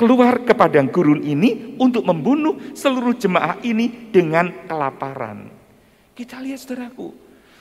keluar 0.00 0.48
ke 0.48 0.56
padang 0.56 0.88
gurun 0.88 1.20
ini 1.20 1.76
untuk 1.76 2.08
membunuh 2.08 2.72
seluruh 2.72 3.12
jemaah 3.20 3.60
ini 3.60 4.08
dengan 4.08 4.48
kelaparan. 4.64 5.52
Kita 6.16 6.40
lihat 6.40 6.64
saudaraku, 6.64 7.12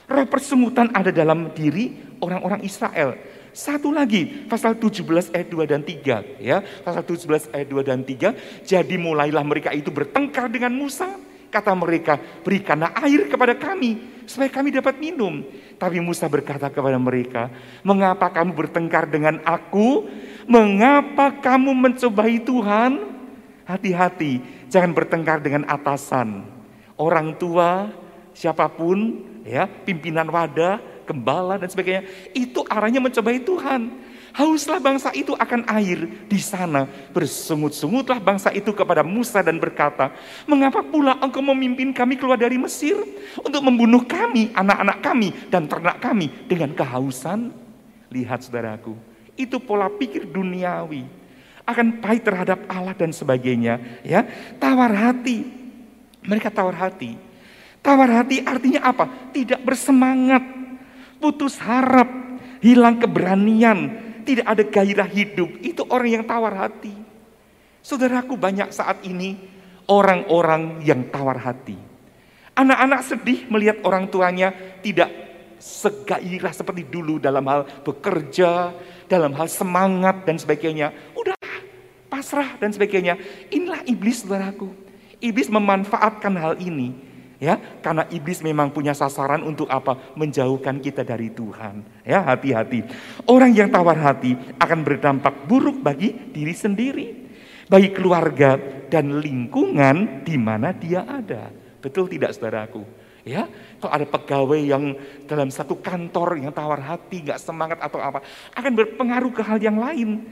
roh 0.08 0.28
persungutan 0.32 0.88
ada 0.96 1.12
dalam 1.12 1.52
diri 1.52 2.16
orang-orang 2.24 2.64
Israel. 2.64 3.20
Satu 3.52 3.92
lagi, 3.92 4.48
pasal 4.48 4.80
17 4.80 5.36
ayat 5.36 5.52
2 5.52 5.68
dan 5.68 5.84
3. 5.84 6.40
Ya, 6.40 6.64
pasal 6.64 7.04
17 7.04 7.52
ayat 7.52 7.68
2 7.68 7.84
dan 7.84 8.08
3. 8.08 8.32
Jadi 8.64 8.96
mulailah 8.96 9.44
mereka 9.44 9.76
itu 9.76 9.92
bertengkar 9.92 10.48
dengan 10.48 10.72
Musa. 10.72 11.12
Kata 11.52 11.76
mereka, 11.76 12.22
berikanlah 12.46 12.94
air 13.04 13.26
kepada 13.28 13.58
kami, 13.58 14.24
supaya 14.30 14.48
kami 14.54 14.70
dapat 14.70 15.02
minum. 15.02 15.42
Tapi 15.80 16.04
Musa 16.04 16.28
berkata 16.28 16.68
kepada 16.68 17.00
mereka, 17.00 17.48
mengapa 17.88 18.28
kamu 18.28 18.52
bertengkar 18.52 19.08
dengan 19.08 19.40
aku? 19.48 20.12
Mengapa 20.44 21.32
kamu 21.40 21.72
mencobai 21.72 22.44
Tuhan? 22.44 23.00
Hati-hati, 23.64 24.44
jangan 24.68 24.92
bertengkar 24.92 25.40
dengan 25.40 25.64
atasan. 25.72 26.44
Orang 27.00 27.40
tua, 27.40 27.96
siapa 28.36 28.68
pun, 28.68 29.24
ya 29.48 29.72
pimpinan 29.72 30.28
wadah, 30.28 30.84
gembala 31.08 31.56
dan 31.56 31.72
sebagainya. 31.72 32.04
Itu 32.36 32.68
arahnya 32.68 33.00
mencobai 33.00 33.40
Tuhan. 33.40 33.82
Hauslah 34.34 34.78
bangsa 34.78 35.10
itu 35.18 35.34
akan 35.34 35.66
air 35.74 36.06
di 36.30 36.38
sana. 36.38 36.86
Bersungut-sungutlah 37.14 38.22
bangsa 38.22 38.54
itu 38.54 38.70
kepada 38.72 39.02
Musa 39.02 39.42
dan 39.42 39.58
berkata, 39.58 40.14
Mengapa 40.46 40.86
pula 40.86 41.18
engkau 41.18 41.42
memimpin 41.42 41.90
kami 41.90 42.16
keluar 42.16 42.38
dari 42.38 42.58
Mesir 42.62 42.96
untuk 43.42 43.62
membunuh 43.66 44.06
kami, 44.06 44.54
anak-anak 44.54 44.98
kami, 45.02 45.30
dan 45.50 45.66
ternak 45.66 45.98
kami 45.98 46.30
dengan 46.46 46.74
kehausan? 46.78 47.50
Lihat 48.10 48.46
saudaraku, 48.46 48.94
itu 49.34 49.58
pola 49.62 49.90
pikir 49.90 50.30
duniawi. 50.30 51.06
Akan 51.66 52.02
pahit 52.02 52.26
terhadap 52.26 52.66
Allah 52.66 52.98
dan 52.98 53.14
sebagainya. 53.14 54.02
ya 54.02 54.26
Tawar 54.58 54.90
hati. 54.90 55.46
Mereka 56.26 56.50
tawar 56.50 56.74
hati. 56.76 57.14
Tawar 57.80 58.10
hati 58.10 58.42
artinya 58.42 58.90
apa? 58.90 59.06
Tidak 59.32 59.62
bersemangat 59.62 60.42
putus 61.22 61.60
harap, 61.62 62.08
hilang 62.64 62.98
keberanian, 62.98 64.09
tidak 64.30 64.46
ada 64.46 64.62
gairah 64.62 65.10
hidup. 65.10 65.50
Itu 65.66 65.90
orang 65.90 66.22
yang 66.22 66.24
tawar 66.30 66.54
hati. 66.54 66.94
Saudaraku 67.82 68.38
banyak 68.38 68.70
saat 68.70 69.02
ini 69.02 69.42
orang-orang 69.90 70.86
yang 70.86 71.10
tawar 71.10 71.42
hati. 71.42 71.74
Anak-anak 72.54 73.02
sedih 73.10 73.50
melihat 73.50 73.82
orang 73.82 74.06
tuanya 74.06 74.54
tidak 74.86 75.10
segairah 75.58 76.54
seperti 76.54 76.86
dulu 76.86 77.18
dalam 77.18 77.42
hal 77.50 77.66
bekerja, 77.82 78.70
dalam 79.10 79.34
hal 79.34 79.50
semangat 79.50 80.22
dan 80.30 80.38
sebagainya. 80.38 80.94
Udah 81.18 81.34
pasrah 82.06 82.54
dan 82.62 82.70
sebagainya. 82.70 83.18
Inilah 83.50 83.82
iblis 83.90 84.22
saudaraku. 84.22 84.70
Iblis 85.18 85.50
memanfaatkan 85.50 86.38
hal 86.38 86.54
ini 86.62 87.09
Ya, 87.40 87.56
karena 87.80 88.04
iblis 88.12 88.44
memang 88.44 88.68
punya 88.68 88.92
sasaran 88.92 89.40
untuk 89.48 89.72
apa? 89.72 89.96
Menjauhkan 90.20 90.84
kita 90.84 91.08
dari 91.08 91.32
Tuhan. 91.32 91.88
Ya, 92.04 92.20
hati-hati. 92.20 92.84
Orang 93.24 93.56
yang 93.56 93.72
tawar 93.72 93.96
hati 93.96 94.36
akan 94.60 94.80
berdampak 94.84 95.48
buruk 95.48 95.80
bagi 95.80 96.12
diri 96.36 96.52
sendiri, 96.52 97.08
bagi 97.72 97.96
keluarga 97.96 98.60
dan 98.92 99.24
lingkungan 99.24 100.28
di 100.28 100.36
mana 100.36 100.76
dia 100.76 101.08
ada. 101.08 101.48
Betul 101.80 102.12
tidak 102.12 102.36
saudaraku? 102.36 102.84
Ya, 103.24 103.48
kalau 103.80 103.92
ada 103.96 104.06
pegawai 104.08 104.60
yang 104.60 105.00
dalam 105.24 105.48
satu 105.48 105.80
kantor 105.80 106.44
yang 106.44 106.52
tawar 106.52 106.84
hati, 106.84 107.24
nggak 107.24 107.40
semangat 107.40 107.80
atau 107.80 108.04
apa, 108.04 108.20
akan 108.52 108.72
berpengaruh 108.76 109.32
ke 109.32 109.44
hal 109.48 109.64
yang 109.64 109.80
lain. 109.80 110.28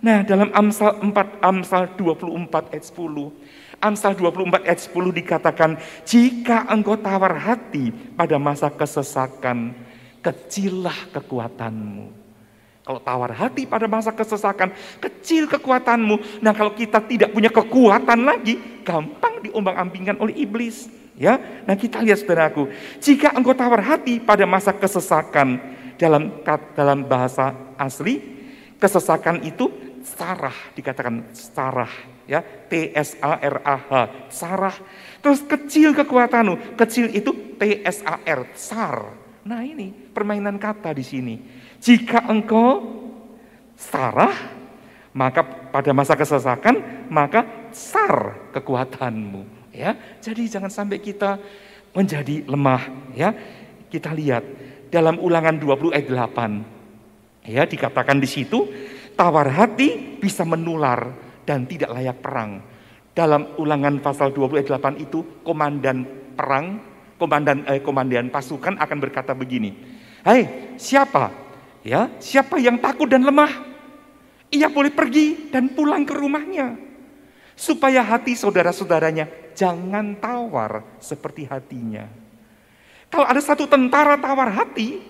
Nah, 0.00 0.24
dalam 0.24 0.48
Amsal 0.56 0.96
4, 1.00 1.44
Amsal 1.44 1.92
24 1.96 2.72
ayat 2.72 2.84
10, 2.84 3.69
Amsal 3.80 4.12
24 4.12 4.68
ayat 4.68 4.80
10 4.92 5.20
dikatakan, 5.24 5.70
jika 6.04 6.68
engkau 6.68 7.00
tawar 7.00 7.32
hati 7.32 7.88
pada 8.12 8.36
masa 8.36 8.68
kesesakan, 8.68 9.72
kecillah 10.20 11.08
kekuatanmu. 11.16 12.12
Kalau 12.84 13.00
tawar 13.00 13.32
hati 13.32 13.64
pada 13.64 13.88
masa 13.88 14.12
kesesakan, 14.12 14.72
kecil 15.00 15.48
kekuatanmu. 15.48 16.44
Nah 16.44 16.52
kalau 16.52 16.76
kita 16.76 17.00
tidak 17.04 17.32
punya 17.32 17.48
kekuatan 17.48 18.20
lagi, 18.24 18.60
gampang 18.84 19.40
diombang-ambingkan 19.48 20.20
oleh 20.20 20.36
iblis. 20.44 20.88
Ya, 21.20 21.36
nah 21.68 21.76
kita 21.76 22.00
lihat 22.00 22.24
saudaraku, 22.24 22.72
jika 22.96 23.36
engkau 23.36 23.52
tawar 23.52 23.84
hati 23.84 24.16
pada 24.24 24.48
masa 24.48 24.72
kesesakan 24.72 25.60
dalam 26.00 26.32
dalam 26.72 27.04
bahasa 27.04 27.52
asli, 27.76 28.24
kesesakan 28.80 29.44
itu 29.44 29.68
sarah 30.00 30.56
dikatakan 30.72 31.28
sarah 31.36 31.92
ya 32.30 32.46
T 32.70 32.94
S 32.94 33.18
A 33.18 33.42
R 33.42 33.56
A 33.66 33.76
H 33.76 33.92
sarah. 34.30 34.76
Terus 35.18 35.42
kecil 35.42 35.90
kekuatanmu 35.98 36.78
kecil 36.78 37.10
itu 37.10 37.58
T 37.58 37.82
S 37.82 38.06
A 38.06 38.22
R 38.22 38.54
sar. 38.54 39.10
Nah 39.42 39.66
ini 39.66 39.90
permainan 39.90 40.54
kata 40.62 40.94
di 40.94 41.02
sini. 41.02 41.34
Jika 41.82 42.30
engkau 42.30 42.86
sarah 43.74 44.62
maka 45.10 45.42
pada 45.74 45.90
masa 45.90 46.14
kesesakan 46.14 47.10
maka 47.10 47.42
sar 47.74 48.38
kekuatanmu 48.54 49.74
ya. 49.74 49.98
Jadi 50.22 50.46
jangan 50.46 50.70
sampai 50.70 51.02
kita 51.02 51.34
menjadi 51.90 52.46
lemah 52.46 53.10
ya. 53.18 53.34
Kita 53.90 54.14
lihat 54.14 54.46
dalam 54.94 55.18
ulangan 55.18 55.58
20 55.58 55.98
ayat 55.98 56.06
8 56.06 57.50
ya 57.50 57.66
dikatakan 57.66 58.22
di 58.22 58.28
situ 58.30 58.70
tawar 59.18 59.50
hati 59.50 60.18
bisa 60.22 60.46
menular 60.46 61.29
dan 61.50 61.66
tidak 61.66 61.90
layak 61.90 62.22
perang. 62.22 62.62
Dalam 63.10 63.58
ulangan 63.58 63.98
pasal 63.98 64.30
28 64.30 65.02
itu 65.02 65.42
komandan 65.42 66.06
perang, 66.38 66.78
komandan 67.18 67.66
eh, 67.66 67.82
komandan 67.82 68.30
pasukan 68.30 68.78
akan 68.78 68.98
berkata 69.02 69.34
begini. 69.34 69.74
Hai, 70.22 70.78
siapa? 70.78 71.34
Ya, 71.82 72.06
siapa 72.22 72.62
yang 72.62 72.78
takut 72.78 73.10
dan 73.10 73.26
lemah? 73.26 73.50
Ia 74.54 74.70
boleh 74.70 74.94
pergi 74.94 75.50
dan 75.50 75.74
pulang 75.74 76.06
ke 76.06 76.14
rumahnya. 76.14 76.78
Supaya 77.58 78.06
hati 78.06 78.38
saudara-saudaranya 78.38 79.52
jangan 79.58 80.14
tawar 80.22 81.02
seperti 81.02 81.50
hatinya. 81.50 82.06
Kalau 83.10 83.26
ada 83.26 83.42
satu 83.42 83.66
tentara 83.66 84.14
tawar 84.22 84.54
hati, 84.54 85.02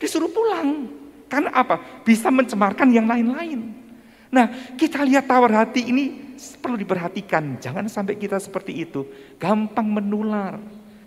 disuruh 0.00 0.32
pulang. 0.32 0.88
Karena 1.28 1.52
apa? 1.52 2.02
Bisa 2.02 2.32
mencemarkan 2.32 2.88
yang 2.90 3.04
lain-lain. 3.04 3.79
Nah, 4.30 4.74
kita 4.78 5.02
lihat 5.02 5.26
tawar 5.26 5.50
hati 5.66 5.90
ini 5.90 6.38
perlu 6.62 6.78
diperhatikan. 6.78 7.58
Jangan 7.58 7.90
sampai 7.90 8.14
kita 8.14 8.38
seperti 8.38 8.86
itu. 8.86 9.04
Gampang 9.36 9.86
menular. 9.86 10.56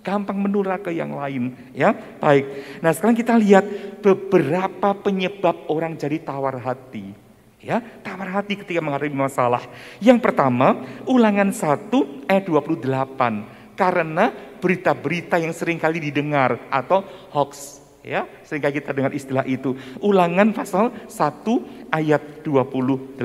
Gampang 0.04 0.36
menular 0.36 0.84
ke 0.84 0.92
yang 0.92 1.16
lain. 1.16 1.56
Ya, 1.72 1.96
baik. 1.96 2.46
Nah, 2.84 2.92
sekarang 2.92 3.16
kita 3.16 3.40
lihat 3.40 3.64
beberapa 4.04 4.92
penyebab 4.92 5.72
orang 5.72 5.96
jadi 5.96 6.20
tawar 6.20 6.60
hati. 6.60 7.16
Ya, 7.64 7.80
tawar 8.04 8.28
hati 8.28 8.60
ketika 8.60 8.84
menghadapi 8.84 9.16
masalah. 9.16 9.64
Yang 10.04 10.20
pertama, 10.20 10.84
ulangan 11.08 11.56
1 11.56 12.28
ayat 12.28 12.44
28. 12.44 13.80
Karena 13.80 14.36
berita-berita 14.60 15.40
yang 15.40 15.56
sering 15.56 15.80
kali 15.80 16.04
didengar 16.04 16.60
atau 16.68 17.08
hoax 17.32 17.83
ya 18.04 18.28
sehingga 18.44 18.70
kita 18.70 18.92
dengar 18.92 19.16
istilah 19.16 19.48
itu. 19.48 19.74
Ulangan 20.04 20.52
pasal 20.52 20.92
1 21.08 21.90
ayat 21.90 22.44
28 22.44 23.24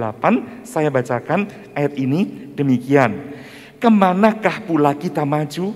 saya 0.65 0.89
bacakan 0.89 1.51
ayat 1.75 1.99
ini 1.99 2.55
demikian. 2.55 3.37
Ke 3.79 3.91
manakah 3.91 4.63
pula 4.65 4.95
kita 4.95 5.27
maju? 5.27 5.75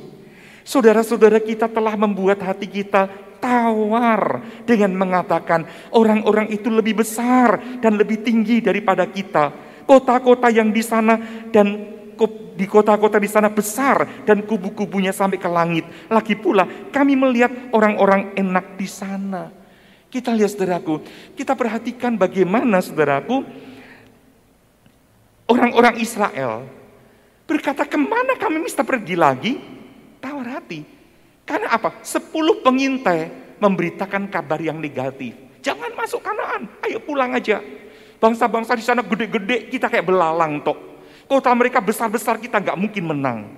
Saudara-saudara 0.63 1.43
kita 1.43 1.67
telah 1.67 1.99
membuat 1.99 2.39
hati 2.43 2.71
kita 2.71 3.11
tawar 3.43 4.39
dengan 4.63 4.95
mengatakan 4.95 5.67
orang-orang 5.91 6.47
itu 6.55 6.71
lebih 6.71 7.03
besar 7.03 7.59
dan 7.83 7.99
lebih 7.99 8.23
tinggi 8.23 8.63
daripada 8.63 9.03
kita. 9.11 9.51
Kota-kota 9.83 10.47
yang 10.47 10.71
di 10.71 10.79
sana 10.79 11.19
dan 11.51 11.99
di 12.53 12.67
kota-kota 12.69 13.17
di 13.19 13.29
sana 13.29 13.49
besar 13.49 14.25
dan 14.29 14.45
kubu-kubunya 14.45 15.11
sampai 15.11 15.41
ke 15.41 15.49
langit. 15.49 15.85
Lagi 16.09 16.37
pula 16.37 16.65
kami 16.91 17.17
melihat 17.17 17.51
orang-orang 17.73 18.37
enak 18.37 18.77
di 18.77 18.89
sana. 18.89 19.51
Kita 20.13 20.33
lihat 20.37 20.53
saudaraku, 20.53 21.01
kita 21.33 21.57
perhatikan 21.57 22.21
bagaimana 22.21 22.85
saudaraku 22.85 23.41
orang-orang 25.49 25.97
Israel 25.97 26.83
Berkata, 27.53 27.85
ke 27.85 27.99
mana 27.99 28.39
kami 28.39 28.63
mesti 28.63 28.81
pergi 28.81 29.13
lagi? 29.13 29.53
Tawar 30.23 30.57
hati. 30.57 30.81
Karena 31.43 31.75
apa? 31.75 32.01
Sepuluh 32.01 32.63
pengintai 32.63 33.29
memberitakan 33.59 34.31
kabar 34.31 34.57
yang 34.63 34.79
negatif. 34.79 35.37
Jangan 35.61 35.93
masuk 35.93 36.23
kanaan, 36.25 36.65
ayo 36.87 36.99
pulang 37.03 37.35
aja. 37.37 37.61
Bangsa-bangsa 38.23 38.73
di 38.79 38.81
sana 38.81 39.03
gede-gede, 39.03 39.69
kita 39.69 39.91
kayak 39.91 40.07
belalang 40.07 40.63
tok. 40.63 40.79
Kota 41.33 41.49
mereka 41.57 41.81
besar-besar, 41.81 42.37
kita 42.37 42.61
nggak 42.61 42.77
mungkin 42.77 43.09
menang. 43.09 43.49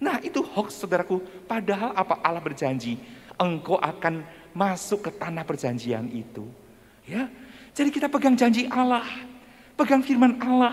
Nah 0.00 0.16
itu 0.24 0.40
hoax 0.40 0.80
saudaraku. 0.80 1.20
Padahal 1.44 1.92
apa 1.92 2.16
Allah 2.24 2.40
berjanji, 2.40 2.96
engkau 3.36 3.76
akan 3.76 4.24
masuk 4.56 5.04
ke 5.04 5.10
tanah 5.20 5.44
perjanjian 5.44 6.08
itu. 6.08 6.48
Ya, 7.04 7.28
jadi 7.76 7.92
kita 7.92 8.08
pegang 8.08 8.40
janji 8.40 8.64
Allah, 8.72 9.04
pegang 9.76 10.00
firman 10.00 10.40
Allah. 10.40 10.72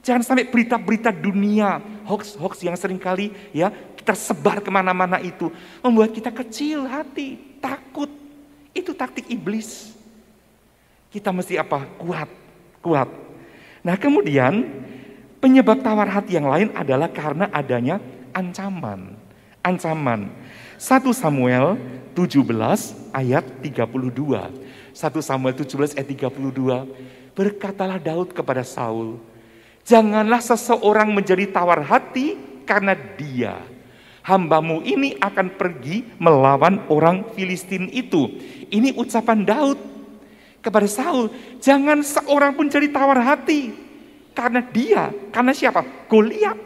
Jangan 0.00 0.24
sampai 0.24 0.48
berita-berita 0.48 1.12
dunia, 1.12 1.76
hoax-hoax 2.08 2.64
yang 2.64 2.72
sering 2.80 2.96
kali 2.96 3.28
ya 3.52 3.68
tersebar 4.00 4.64
ke 4.64 4.72
mana-mana 4.72 5.20
itu 5.20 5.52
membuat 5.84 6.16
kita 6.16 6.32
kecil 6.32 6.88
hati, 6.88 7.36
takut. 7.60 8.08
Itu 8.72 8.96
taktik 8.96 9.28
iblis. 9.28 9.92
Kita 11.12 11.36
mesti 11.36 11.60
apa? 11.60 11.84
Kuat, 12.00 12.32
kuat. 12.80 13.12
Nah 13.84 14.00
kemudian 14.00 14.64
penyebab 15.46 15.78
tawar 15.78 16.10
hati 16.10 16.34
yang 16.34 16.50
lain 16.50 16.74
adalah 16.74 17.06
karena 17.06 17.46
adanya 17.54 18.02
ancaman. 18.34 19.14
Ancaman. 19.62 20.26
1 20.74 21.06
Samuel 21.14 21.78
17 22.18 22.42
ayat 23.14 23.46
32. 23.62 24.26
1 24.90 25.22
Samuel 25.22 25.54
17 25.54 25.94
ayat 25.94 26.08
32. 26.34 27.38
Berkatalah 27.38 28.02
Daud 28.02 28.34
kepada 28.34 28.66
Saul, 28.66 29.22
Janganlah 29.86 30.42
seseorang 30.42 31.14
menjadi 31.14 31.46
tawar 31.46 31.78
hati 31.86 32.34
karena 32.66 32.98
dia. 32.98 33.62
Hambamu 34.26 34.82
ini 34.82 35.14
akan 35.22 35.54
pergi 35.54 36.02
melawan 36.18 36.82
orang 36.90 37.22
Filistin 37.38 37.86
itu. 37.94 38.26
Ini 38.66 38.98
ucapan 38.98 39.46
Daud 39.46 39.78
kepada 40.58 40.90
Saul. 40.90 41.30
Jangan 41.62 42.02
seorang 42.02 42.58
pun 42.58 42.66
jadi 42.66 42.90
tawar 42.90 43.22
hati. 43.22 43.85
Karena 44.36 44.60
dia, 44.60 45.08
karena 45.32 45.56
siapa? 45.56 45.80
Goliat 46.12 46.60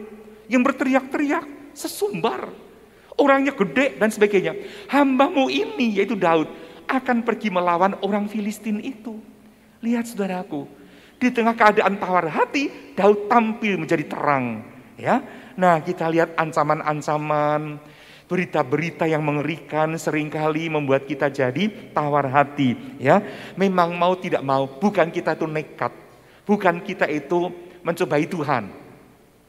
yang 0.50 0.66
berteriak-teriak, 0.66 1.70
sesumbar. 1.70 2.50
Orangnya 3.14 3.54
gede 3.54 3.94
dan 3.94 4.10
sebagainya. 4.10 4.58
Hambamu 4.90 5.46
ini, 5.46 5.94
yaitu 6.02 6.18
Daud, 6.18 6.50
akan 6.90 7.22
pergi 7.22 7.54
melawan 7.54 7.94
orang 8.02 8.26
Filistin 8.26 8.82
itu. 8.82 9.22
Lihat 9.86 10.10
saudaraku, 10.10 10.66
di 11.22 11.30
tengah 11.30 11.54
keadaan 11.54 11.94
tawar 12.02 12.26
hati, 12.26 12.92
Daud 12.98 13.30
tampil 13.30 13.78
menjadi 13.78 14.02
terang. 14.10 14.66
Ya, 14.98 15.22
Nah 15.56 15.80
kita 15.84 16.08
lihat 16.08 16.36
ancaman-ancaman, 16.36 17.76
berita-berita 18.24 19.04
yang 19.04 19.20
mengerikan 19.20 19.92
sering 20.00 20.32
kali 20.32 20.72
membuat 20.72 21.04
kita 21.04 21.28
jadi 21.28 21.92
tawar 21.92 22.26
hati. 22.32 22.96
Ya, 22.96 23.20
Memang 23.60 23.92
mau 23.94 24.16
tidak 24.16 24.40
mau, 24.40 24.64
bukan 24.66 25.12
kita 25.12 25.36
itu 25.36 25.44
nekat. 25.44 26.09
Bukan 26.44 26.82
kita 26.82 27.06
itu 27.06 27.52
mencobai 27.84 28.26
Tuhan. 28.26 28.70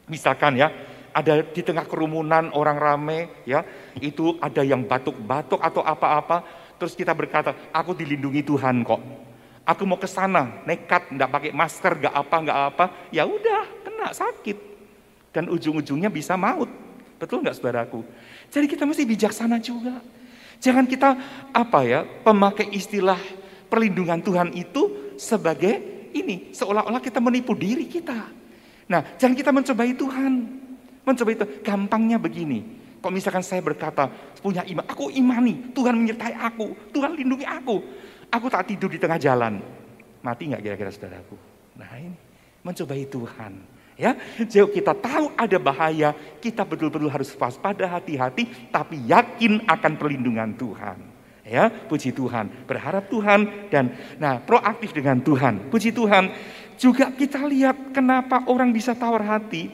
Misalkan 0.08 0.56
ya, 0.60 0.68
ada 1.12 1.44
di 1.44 1.62
tengah 1.64 1.84
kerumunan 1.84 2.52
orang 2.56 2.76
rame 2.78 3.18
ya, 3.44 3.64
itu 4.00 4.36
ada 4.40 4.64
yang 4.64 4.84
batuk-batuk 4.84 5.60
atau 5.60 5.84
apa-apa, 5.84 6.62
Terus 6.82 6.98
kita 6.98 7.14
berkata, 7.14 7.54
aku 7.70 7.94
dilindungi 7.94 8.42
Tuhan 8.42 8.82
kok. 8.82 8.98
Aku 9.62 9.86
mau 9.86 9.94
ke 9.94 10.10
sana, 10.10 10.66
nekat, 10.66 11.14
nggak 11.14 11.30
pakai 11.30 11.50
masker, 11.54 11.94
nggak 11.94 12.10
apa, 12.10 12.36
nggak 12.42 12.58
apa. 12.74 12.84
Ya 13.14 13.22
udah, 13.22 13.86
kena 13.86 14.10
sakit. 14.10 14.58
Dan 15.30 15.46
ujung-ujungnya 15.46 16.10
bisa 16.10 16.34
maut. 16.34 16.66
Betul 17.22 17.46
nggak 17.46 17.54
saudaraku? 17.54 18.02
Jadi 18.50 18.66
kita 18.66 18.82
mesti 18.82 19.06
bijaksana 19.06 19.62
juga. 19.62 20.02
Jangan 20.58 20.82
kita 20.90 21.14
apa 21.54 21.86
ya, 21.86 22.02
pemakai 22.02 22.74
istilah 22.74 23.22
perlindungan 23.70 24.18
Tuhan 24.18 24.50
itu 24.50 25.14
sebagai 25.22 25.78
ini, 26.12 26.52
seolah-olah 26.52 27.00
kita 27.00 27.18
menipu 27.18 27.56
diri 27.56 27.88
kita. 27.88 28.28
Nah, 28.88 29.00
jangan 29.16 29.34
kita 29.36 29.50
mencobai 29.50 29.92
Tuhan. 29.96 30.32
Mencobai 31.02 31.34
itu 31.34 31.46
gampangnya 31.64 32.20
begini. 32.20 32.62
Kok 33.02 33.10
misalkan 33.10 33.42
saya 33.42 33.58
berkata, 33.58 34.06
punya 34.38 34.62
iman, 34.62 34.86
aku 34.86 35.10
imani, 35.10 35.74
Tuhan 35.74 35.98
menyertai 35.98 36.38
aku, 36.38 36.94
Tuhan 36.94 37.18
lindungi 37.18 37.42
aku. 37.42 37.82
Aku 38.30 38.46
tak 38.46 38.70
tidur 38.70 38.88
di 38.88 39.02
tengah 39.02 39.18
jalan. 39.18 39.58
Mati 40.22 40.46
nggak 40.46 40.62
kira-kira 40.62 40.94
saudaraku? 40.94 41.34
Nah 41.74 41.90
ini, 41.98 42.14
mencobai 42.62 43.04
Tuhan. 43.10 43.52
Ya, 43.98 44.16
jauh 44.48 44.72
kita 44.72 44.96
tahu 44.96 45.36
ada 45.36 45.58
bahaya, 45.60 46.16
kita 46.40 46.64
betul-betul 46.64 47.12
harus 47.12 47.28
waspada 47.36 47.84
hati-hati, 47.90 48.72
tapi 48.72 49.02
yakin 49.04 49.68
akan 49.68 49.92
perlindungan 50.00 50.56
Tuhan. 50.56 51.11
Ya, 51.42 51.66
puji 51.68 52.14
Tuhan, 52.14 52.46
berharap 52.70 53.10
Tuhan 53.10 53.66
dan 53.66 53.98
nah 54.22 54.38
proaktif 54.38 54.94
dengan 54.94 55.18
Tuhan. 55.18 55.70
Puji 55.74 55.90
Tuhan. 55.90 56.30
Juga 56.78 57.10
kita 57.14 57.42
lihat 57.46 57.94
kenapa 57.94 58.46
orang 58.46 58.70
bisa 58.70 58.94
tawar 58.94 59.26
hati. 59.26 59.70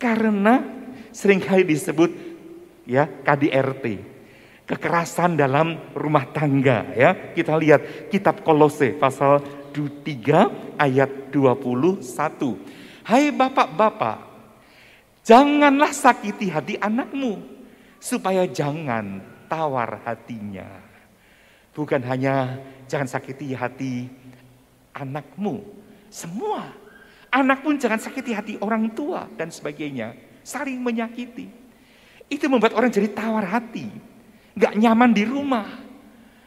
Karena 0.00 0.64
sering 1.10 1.42
kali 1.42 1.66
disebut 1.66 2.10
ya 2.88 3.04
KDRT 3.04 4.00
kekerasan 4.70 5.34
dalam 5.34 5.92
rumah 5.98 6.30
tangga 6.30 6.94
ya. 6.94 7.34
Kita 7.34 7.58
lihat 7.58 8.08
kitab 8.08 8.46
Kolose 8.46 8.94
pasal 8.94 9.42
3 9.74 10.78
ayat 10.80 11.30
21 11.30 12.02
Hai 13.06 13.30
bapak-bapak 13.30 14.18
janganlah 15.22 15.92
sakiti 15.94 16.50
hati 16.50 16.74
anakmu 16.80 17.38
supaya 18.00 18.48
jangan 18.48 19.22
tawar 19.46 20.02
hatinya 20.06 20.79
bukan 21.76 22.02
hanya 22.06 22.58
jangan 22.90 23.06
sakiti 23.06 23.54
hati 23.54 24.08
anakmu 24.94 25.62
semua 26.10 26.70
anak 27.30 27.62
pun 27.62 27.78
jangan 27.78 28.02
sakiti 28.02 28.34
hati 28.34 28.54
orang 28.58 28.90
tua 28.90 29.30
dan 29.38 29.54
sebagainya 29.54 30.14
saling 30.42 30.82
menyakiti 30.82 31.60
itu 32.30 32.46
membuat 32.46 32.78
orang 32.78 32.94
jadi 32.94 33.10
tawar 33.10 33.42
hati. 33.42 33.90
Gak 34.54 34.78
nyaman 34.78 35.10
di 35.10 35.26
rumah. 35.26 35.66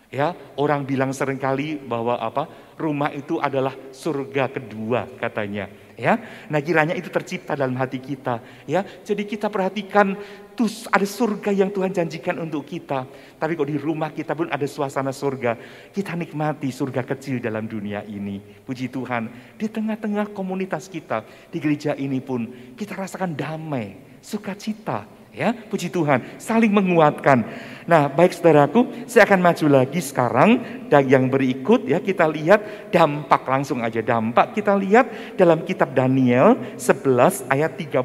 Ya, 0.08 0.32
orang 0.56 0.88
bilang 0.88 1.12
sering 1.12 1.36
kali 1.36 1.76
bahwa 1.76 2.16
apa? 2.16 2.48
Rumah 2.80 3.12
itu 3.12 3.38
adalah 3.44 3.76
surga 3.92 4.48
kedua 4.48 5.12
katanya. 5.20 5.68
Ya, 5.93 6.17
nah 6.49 6.58
kiranya 6.58 6.97
itu 6.97 7.13
tercipta 7.13 7.53
dalam 7.53 7.77
hati 7.77 8.01
kita. 8.01 8.41
Ya, 8.65 8.82
jadi 9.06 9.29
kita 9.29 9.45
perhatikan 9.45 10.17
tuh 10.58 10.65
ada 10.89 11.06
surga 11.06 11.53
yang 11.53 11.69
Tuhan 11.69 11.93
janjikan 11.93 12.41
untuk 12.41 12.65
kita. 12.65 13.06
Tapi 13.38 13.53
kok 13.53 13.69
di 13.69 13.77
rumah 13.77 14.10
kita 14.10 14.34
pun 14.34 14.49
ada 14.49 14.65
suasana 14.65 15.13
surga. 15.13 15.53
Kita 15.93 16.17
nikmati 16.17 16.73
surga 16.73 17.06
kecil 17.06 17.38
dalam 17.38 17.69
dunia 17.69 18.01
ini. 18.10 18.41
Puji 18.41 18.89
Tuhan, 18.89 19.29
di 19.53 19.69
tengah-tengah 19.69 20.34
komunitas 20.34 20.89
kita, 20.89 21.21
di 21.53 21.62
gereja 21.62 21.93
ini 21.93 22.17
pun 22.17 22.73
kita 22.73 22.97
rasakan 22.97 23.38
damai, 23.38 24.17
sukacita, 24.17 25.06
Ya, 25.34 25.50
puji 25.50 25.89
Tuhan, 25.89 26.22
saling 26.38 26.69
menguatkan. 26.69 27.41
Nah, 27.89 28.06
baik 28.06 28.38
saudaraku, 28.38 28.86
saya 29.10 29.26
akan 29.26 29.41
maju 29.41 29.82
lagi 29.82 29.98
sekarang 29.98 30.62
dan 30.93 31.10
yang 31.10 31.26
berikut 31.26 31.89
ya 31.89 31.98
kita 31.98 32.30
lihat 32.30 32.93
dampak 32.93 33.41
langsung 33.50 33.82
aja 33.82 33.98
dampak 34.06 34.54
kita 34.54 34.78
lihat 34.78 35.10
dalam 35.34 35.65
kitab 35.65 35.89
Daniel 35.98 36.54
11 36.78 37.50
ayat 37.50 37.74
32. 37.74 37.98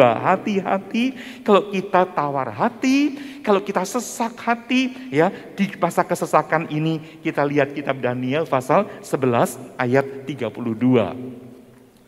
Hati-hati 0.00 1.04
kalau 1.44 1.68
kita 1.68 2.08
tawar 2.16 2.48
hati, 2.48 3.20
kalau 3.44 3.60
kita 3.60 3.84
sesak 3.84 4.40
hati 4.40 5.12
ya 5.12 5.28
di 5.52 5.68
masa 5.76 6.00
kesesakan 6.00 6.64
ini 6.72 7.20
kita 7.20 7.44
lihat 7.44 7.76
kitab 7.76 8.00
Daniel 8.00 8.48
pasal 8.48 8.88
11 9.04 9.60
ayat 9.76 10.24
32. 10.24 10.48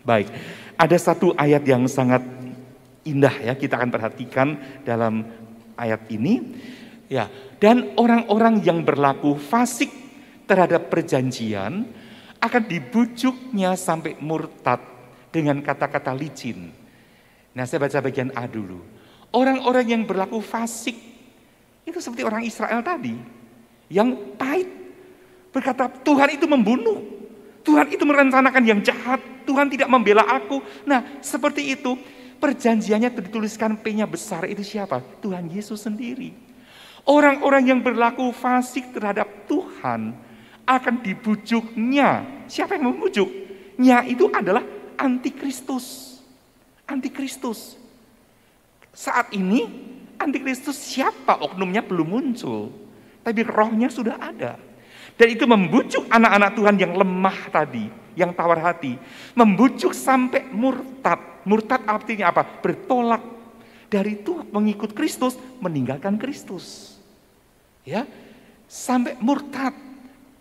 Baik, 0.01 0.33
ada 0.81 0.97
satu 0.97 1.37
ayat 1.37 1.61
yang 1.63 1.85
sangat 1.87 2.42
indah 3.03 3.35
ya 3.43 3.55
kita 3.59 3.79
akan 3.79 3.91
perhatikan 3.91 4.55
dalam 4.87 5.27
ayat 5.75 6.07
ini 6.11 6.55
ya 7.11 7.27
dan 7.59 7.95
orang-orang 7.99 8.63
yang 8.63 8.83
berlaku 8.83 9.35
fasik 9.39 9.91
terhadap 10.47 10.91
perjanjian 10.91 11.87
akan 12.43 12.63
dibujuknya 12.67 13.79
sampai 13.79 14.19
murtad 14.19 14.83
dengan 15.31 15.63
kata-kata 15.63 16.11
licin. 16.11 16.75
Nah, 17.55 17.65
saya 17.65 17.87
baca 17.87 18.03
bagian 18.03 18.35
A 18.35 18.51
dulu. 18.51 18.83
Orang-orang 19.33 19.95
yang 19.95 20.03
berlaku 20.05 20.43
fasik 20.43 20.99
itu 21.87 21.99
seperti 22.03 22.27
orang 22.27 22.43
Israel 22.43 22.83
tadi 22.85 23.17
yang 23.89 24.37
pahit 24.37 24.69
berkata 25.55 25.89
Tuhan 25.89 26.37
itu 26.37 26.45
membunuh. 26.51 27.01
Tuhan 27.63 27.95
itu 27.95 28.03
merencanakan 28.03 28.63
yang 28.67 28.83
jahat. 28.83 29.23
Tuhan 29.47 29.71
tidak 29.71 29.87
membela 29.87 30.27
aku. 30.27 30.59
Nah, 30.83 31.23
seperti 31.23 31.79
itu 31.79 31.95
Perjanjiannya 32.43 33.15
dituliskan 33.23 33.79
P-nya 33.79 34.03
besar 34.03 34.51
itu 34.51 34.67
siapa? 34.67 34.99
Tuhan 35.23 35.47
Yesus 35.47 35.87
sendiri. 35.87 36.35
Orang-orang 37.07 37.71
yang 37.71 37.79
berlaku 37.79 38.35
fasik 38.35 38.91
terhadap 38.91 39.47
Tuhan 39.47 40.11
akan 40.67 40.95
dibujuknya. 41.07 42.43
Siapa 42.51 42.75
yang 42.75 42.91
membujuk? 42.91 43.31
Nya 43.79 44.03
itu 44.03 44.27
adalah 44.35 44.67
antikristus. 44.99 46.19
Antikristus. 46.83 47.79
Saat 48.91 49.31
ini 49.39 49.71
antikristus 50.19 50.75
siapa 50.75 51.39
oknumnya 51.47 51.87
belum 51.87 52.11
muncul. 52.11 52.75
Tapi 53.23 53.41
rohnya 53.47 53.87
sudah 53.87 54.19
ada. 54.19 54.59
Dan 55.15 55.29
itu 55.31 55.47
membujuk 55.47 56.11
anak-anak 56.11 56.59
Tuhan 56.59 56.75
yang 56.75 56.93
lemah 56.99 57.39
tadi, 57.55 57.87
yang 58.19 58.35
tawar 58.35 58.59
hati. 58.59 58.99
Membujuk 59.39 59.95
sampai 59.95 60.43
murtad. 60.51 61.32
Murtad 61.43 61.83
artinya 61.87 62.31
apa? 62.31 62.43
Bertolak 62.43 63.23
dari 63.93 64.17
itu 64.17 64.41
mengikut 64.49 64.97
Kristus, 64.97 65.37
meninggalkan 65.61 66.17
Kristus. 66.17 66.97
Ya, 67.85 68.07
sampai 68.71 69.19
murtad. 69.21 69.77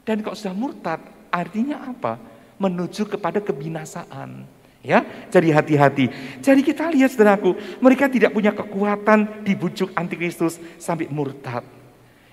Dan 0.08 0.24
kalau 0.24 0.38
sudah 0.38 0.56
murtad, 0.56 1.04
artinya 1.28 1.84
apa? 1.90 2.16
Menuju 2.62 3.10
kepada 3.10 3.44
kebinasaan. 3.44 4.46
Ya, 4.82 5.06
jadi 5.30 5.54
hati-hati. 5.54 6.10
Jadi 6.42 6.62
kita 6.66 6.90
lihat 6.90 7.14
saudaraku, 7.14 7.54
mereka 7.78 8.10
tidak 8.10 8.34
punya 8.34 8.50
kekuatan 8.50 9.46
dibujuk 9.46 9.94
antikristus 9.94 10.58
sampai 10.82 11.06
murtad. 11.06 11.62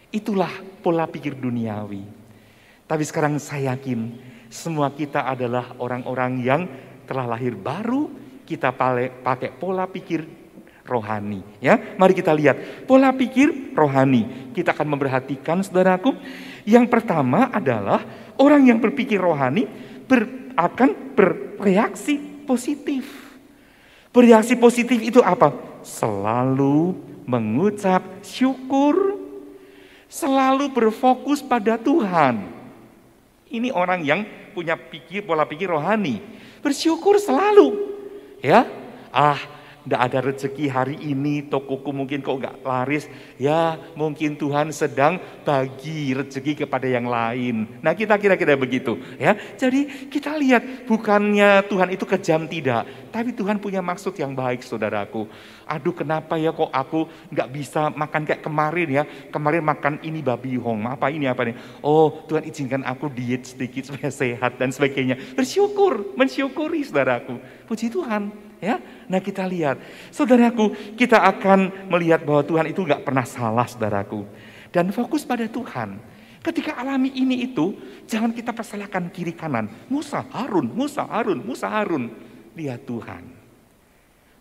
Itulah 0.08 0.52
pola 0.80 1.04
pikir 1.04 1.36
duniawi. 1.36 2.00
Tapi 2.88 3.04
sekarang 3.04 3.36
saya 3.36 3.76
yakin 3.76 4.16
semua 4.48 4.88
kita 4.88 5.28
adalah 5.28 5.76
orang-orang 5.76 6.40
yang 6.40 6.62
telah 7.04 7.28
lahir 7.28 7.52
baru, 7.52 8.08
kita 8.48 8.72
pakai 8.72 9.52
pola 9.52 9.84
pikir 9.84 10.24
rohani. 10.88 11.44
Ya, 11.60 11.76
mari 12.00 12.16
kita 12.16 12.32
lihat 12.32 12.88
pola 12.88 13.12
pikir 13.12 13.76
rohani. 13.76 14.56
Kita 14.56 14.72
akan 14.72 14.96
memperhatikan 14.96 15.60
saudaraku. 15.60 16.16
Yang 16.64 16.88
pertama 16.88 17.52
adalah 17.52 18.00
orang 18.40 18.64
yang 18.64 18.80
berpikir 18.80 19.20
rohani 19.20 19.68
ber, 20.08 20.24
akan 20.56 21.12
bereaksi 21.12 22.16
positif. 22.48 23.04
Bereaksi 24.08 24.56
positif 24.56 24.96
itu 25.04 25.20
apa? 25.20 25.52
Selalu 25.84 26.96
mengucap 27.28 28.00
syukur, 28.24 29.20
selalu 30.08 30.72
berfokus 30.72 31.44
pada 31.44 31.76
Tuhan. 31.76 32.48
Ini 33.52 33.68
orang 33.76 34.00
yang 34.00 34.24
punya 34.56 34.80
pikir 34.80 35.28
pola 35.28 35.44
pikir 35.44 35.68
rohani. 35.68 36.24
Bersyukur 36.64 37.20
selalu. 37.20 37.97
Ya. 38.42 38.66
Ah, 39.12 39.38
tidak 39.88 40.04
ada 40.04 40.18
rezeki 40.20 40.68
hari 40.68 41.00
ini, 41.00 41.48
tokoku 41.48 41.96
mungkin 41.96 42.20
kok 42.20 42.36
nggak 42.36 42.56
laris. 42.60 43.08
Ya 43.40 43.80
mungkin 43.96 44.36
Tuhan 44.36 44.68
sedang 44.68 45.16
bagi 45.48 46.12
rezeki 46.12 46.68
kepada 46.68 46.84
yang 46.84 47.08
lain. 47.08 47.80
Nah 47.80 47.96
kita 47.96 48.20
kira-kira 48.20 48.52
begitu 48.52 49.00
ya. 49.16 49.32
Jadi 49.56 50.12
kita 50.12 50.36
lihat 50.36 50.84
bukannya 50.84 51.64
Tuhan 51.72 51.88
itu 51.88 52.04
kejam 52.04 52.44
tidak. 52.44 52.84
Tapi 53.08 53.32
Tuhan 53.32 53.56
punya 53.56 53.80
maksud 53.80 54.12
yang 54.20 54.36
baik 54.36 54.60
saudaraku. 54.60 55.24
Aduh 55.64 55.96
kenapa 55.96 56.36
ya 56.36 56.52
kok 56.52 56.68
aku 56.68 57.08
nggak 57.32 57.48
bisa 57.48 57.88
makan 57.88 58.28
kayak 58.28 58.44
kemarin 58.44 58.88
ya. 58.92 59.02
Kemarin 59.32 59.64
makan 59.64 60.04
ini 60.04 60.20
babi 60.20 60.60
hong, 60.60 60.84
apa 60.84 61.08
ini 61.08 61.24
apa 61.24 61.48
nih. 61.48 61.56
Oh 61.80 62.28
Tuhan 62.28 62.44
izinkan 62.44 62.84
aku 62.84 63.08
diet 63.08 63.48
sedikit 63.48 63.88
supaya 63.88 64.12
sehat 64.12 64.60
dan 64.60 64.68
sebagainya. 64.68 65.16
Bersyukur, 65.32 66.12
mensyukuri 66.12 66.84
saudaraku. 66.84 67.40
Puji 67.64 67.88
Tuhan 67.88 68.47
ya. 68.58 68.78
Nah 69.08 69.18
kita 69.22 69.42
lihat, 69.46 69.80
saudaraku, 70.12 70.94
kita 70.94 71.18
akan 71.18 71.90
melihat 71.90 72.22
bahwa 72.22 72.42
Tuhan 72.44 72.66
itu 72.70 72.84
nggak 72.84 73.02
pernah 73.02 73.24
salah, 73.24 73.66
saudaraku. 73.66 74.26
Dan 74.68 74.92
fokus 74.92 75.24
pada 75.24 75.48
Tuhan. 75.48 75.98
Ketika 76.38 76.78
alami 76.78 77.10
ini 77.18 77.50
itu, 77.50 77.74
jangan 78.06 78.30
kita 78.30 78.54
persalahkan 78.54 79.10
kiri 79.10 79.34
kanan. 79.34 79.66
Musa, 79.90 80.22
Harun, 80.30 80.70
Musa, 80.70 81.02
Harun, 81.02 81.42
Musa, 81.42 81.66
Harun. 81.66 82.14
Lihat 82.54 82.86
Tuhan. 82.86 83.22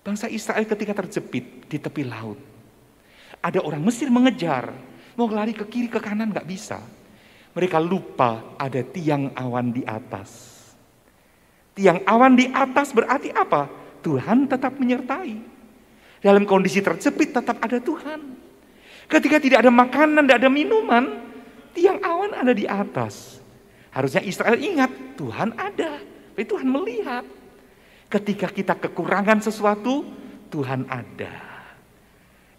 Bangsa 0.06 0.32
Israel 0.32 0.64
ketika 0.64 0.94
terjepit 1.04 1.68
di 1.68 1.78
tepi 1.82 2.08
laut. 2.08 2.40
Ada 3.44 3.60
orang 3.60 3.84
Mesir 3.84 4.08
mengejar, 4.08 4.72
mau 5.20 5.28
lari 5.28 5.52
ke 5.52 5.66
kiri 5.68 5.92
ke 5.92 6.00
kanan 6.00 6.32
nggak 6.32 6.48
bisa. 6.48 6.80
Mereka 7.52 7.82
lupa 7.82 8.56
ada 8.56 8.80
tiang 8.86 9.34
awan 9.34 9.74
di 9.74 9.82
atas. 9.84 10.30
Tiang 11.74 12.06
awan 12.06 12.38
di 12.38 12.46
atas 12.50 12.94
berarti 12.94 13.34
apa? 13.34 13.68
Tuhan 14.08 14.48
tetap 14.48 14.80
menyertai. 14.80 15.36
Dalam 16.24 16.48
kondisi 16.48 16.80
terjepit 16.80 17.36
tetap 17.36 17.60
ada 17.60 17.76
Tuhan. 17.84 18.40
Ketika 19.12 19.38
tidak 19.44 19.68
ada 19.68 19.72
makanan, 19.72 20.24
tidak 20.24 20.40
ada 20.48 20.52
minuman, 20.52 21.04
tiang 21.76 22.00
awan 22.00 22.32
ada 22.40 22.56
di 22.56 22.64
atas. 22.64 23.44
Harusnya 23.92 24.24
Israel 24.24 24.56
ingat, 24.56 25.20
Tuhan 25.20 25.52
ada. 25.60 26.00
Tapi 26.00 26.44
Tuhan 26.48 26.68
melihat. 26.72 27.26
Ketika 28.08 28.48
kita 28.48 28.80
kekurangan 28.80 29.44
sesuatu, 29.44 30.08
Tuhan 30.48 30.88
ada. 30.88 31.36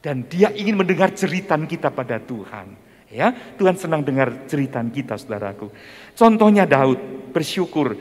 Dan 0.04 0.28
dia 0.28 0.52
ingin 0.52 0.76
mendengar 0.76 1.16
jeritan 1.16 1.64
kita 1.64 1.88
pada 1.88 2.20
Tuhan. 2.20 2.76
Ya, 3.08 3.32
Tuhan 3.56 3.80
senang 3.80 4.04
dengar 4.04 4.44
jeritan 4.44 4.92
kita, 4.92 5.16
saudaraku. 5.16 5.72
Contohnya 6.12 6.68
Daud 6.68 7.32
bersyukur 7.32 7.96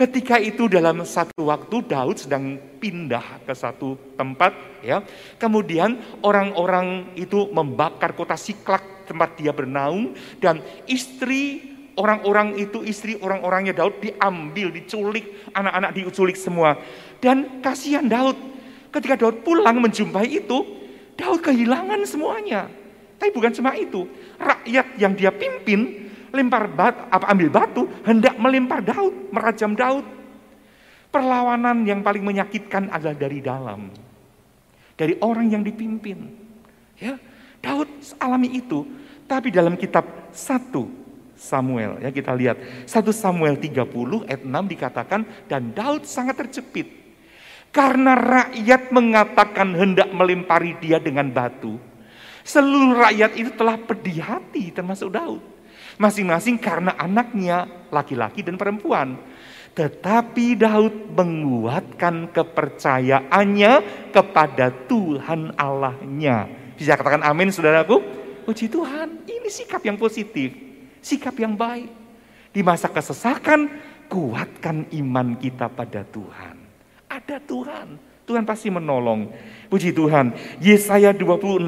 Ketika 0.00 0.40
itu 0.40 0.64
dalam 0.64 1.04
satu 1.04 1.52
waktu 1.52 1.84
Daud 1.84 2.16
sedang 2.16 2.56
pindah 2.80 3.44
ke 3.44 3.52
satu 3.52 4.16
tempat 4.16 4.80
ya. 4.80 5.04
Kemudian 5.36 6.00
orang-orang 6.24 7.12
itu 7.20 7.52
membakar 7.52 8.16
kota 8.16 8.32
Siklak 8.32 9.04
tempat 9.04 9.36
dia 9.36 9.52
bernaung 9.52 10.16
dan 10.40 10.64
istri 10.88 11.68
orang-orang 12.00 12.56
itu 12.56 12.80
istri 12.80 13.20
orang-orangnya 13.20 13.76
Daud 13.76 14.00
diambil, 14.00 14.72
diculik, 14.72 15.52
anak-anak 15.52 15.92
diculik 15.92 16.40
semua. 16.40 16.80
Dan 17.20 17.60
kasihan 17.60 18.08
Daud. 18.08 18.40
Ketika 18.88 19.20
Daud 19.20 19.44
pulang 19.44 19.84
menjumpai 19.84 20.32
itu, 20.32 20.64
Daud 21.12 21.44
kehilangan 21.44 22.00
semuanya. 22.08 22.72
Tapi 23.20 23.36
bukan 23.36 23.52
cuma 23.52 23.76
itu, 23.76 24.08
rakyat 24.40 24.96
yang 24.96 25.12
dia 25.12 25.28
pimpin 25.28 25.99
lempar 26.30 26.66
batu, 26.70 27.00
apa 27.10 27.26
ambil 27.30 27.48
batu, 27.50 27.82
hendak 28.06 28.34
melempar 28.38 28.80
Daud, 28.82 29.30
merajam 29.30 29.74
Daud. 29.74 30.06
Perlawanan 31.10 31.82
yang 31.82 32.06
paling 32.06 32.22
menyakitkan 32.22 32.90
adalah 32.90 33.18
dari 33.18 33.42
dalam. 33.42 33.90
Dari 34.94 35.18
orang 35.22 35.50
yang 35.50 35.62
dipimpin. 35.66 36.18
Ya, 37.00 37.18
Daud 37.58 37.88
alami 38.20 38.54
itu, 38.54 38.86
tapi 39.26 39.50
dalam 39.50 39.74
kitab 39.74 40.30
1 40.30 41.00
Samuel 41.40 41.96
ya 42.04 42.12
kita 42.12 42.36
lihat 42.36 42.84
1 42.84 43.00
Samuel 43.16 43.56
30 43.56 44.28
ayat 44.28 44.42
6 44.44 44.72
dikatakan 44.76 45.20
dan 45.48 45.72
Daud 45.72 46.04
sangat 46.04 46.36
terjepit 46.36 47.00
karena 47.72 48.12
rakyat 48.12 48.92
mengatakan 48.92 49.72
hendak 49.72 50.10
melempari 50.10 50.76
dia 50.82 50.98
dengan 50.98 51.30
batu. 51.30 51.78
Seluruh 52.42 52.98
rakyat 52.98 53.38
itu 53.38 53.50
telah 53.54 53.78
pedih 53.78 54.20
hati 54.20 54.74
termasuk 54.74 55.14
Daud. 55.14 55.40
Masing-masing 56.00 56.56
karena 56.56 56.96
anaknya 56.96 57.68
laki-laki 57.92 58.40
dan 58.40 58.56
perempuan. 58.56 59.20
Tetapi 59.76 60.56
Daud 60.56 61.12
menguatkan 61.12 62.32
kepercayaannya 62.32 63.72
kepada 64.08 64.72
Tuhan 64.88 65.54
Allahnya. 65.60 66.48
Bisa 66.74 66.96
katakan 66.96 67.20
amin 67.20 67.52
saudaraku? 67.52 68.00
Puji 68.48 68.72
Tuhan, 68.72 69.28
ini 69.28 69.48
sikap 69.52 69.84
yang 69.84 70.00
positif. 70.00 70.56
Sikap 71.04 71.36
yang 71.36 71.52
baik. 71.52 71.92
Di 72.50 72.64
masa 72.64 72.90
kesesakan, 72.90 73.68
kuatkan 74.10 74.90
iman 74.90 75.38
kita 75.38 75.70
pada 75.70 76.02
Tuhan. 76.02 76.56
Ada 77.06 77.38
Tuhan. 77.44 78.09
Tuhan 78.30 78.46
pasti 78.46 78.70
menolong. 78.70 79.26
Puji 79.66 79.90
Tuhan. 79.90 80.30
Yesaya 80.62 81.10
26 81.10 81.66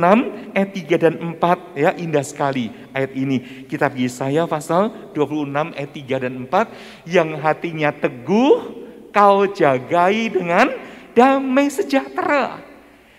ayat 0.55 0.71
3 0.71 1.03
dan 1.03 1.15
4 1.19 1.75
ya 1.75 1.91
indah 1.99 2.23
sekali 2.23 2.71
ayat 2.95 3.11
ini. 3.19 3.67
Kitab 3.67 3.99
Yesaya 3.99 4.47
pasal 4.47 5.11
26 5.11 5.75
ayat 5.75 5.91
3 5.91 6.23
dan 6.23 6.33
4 6.47 7.11
yang 7.11 7.35
hatinya 7.43 7.91
teguh 7.91 8.79
kau 9.11 9.51
jagai 9.51 10.31
dengan 10.31 10.71
damai 11.19 11.67
sejahtera. 11.67 12.63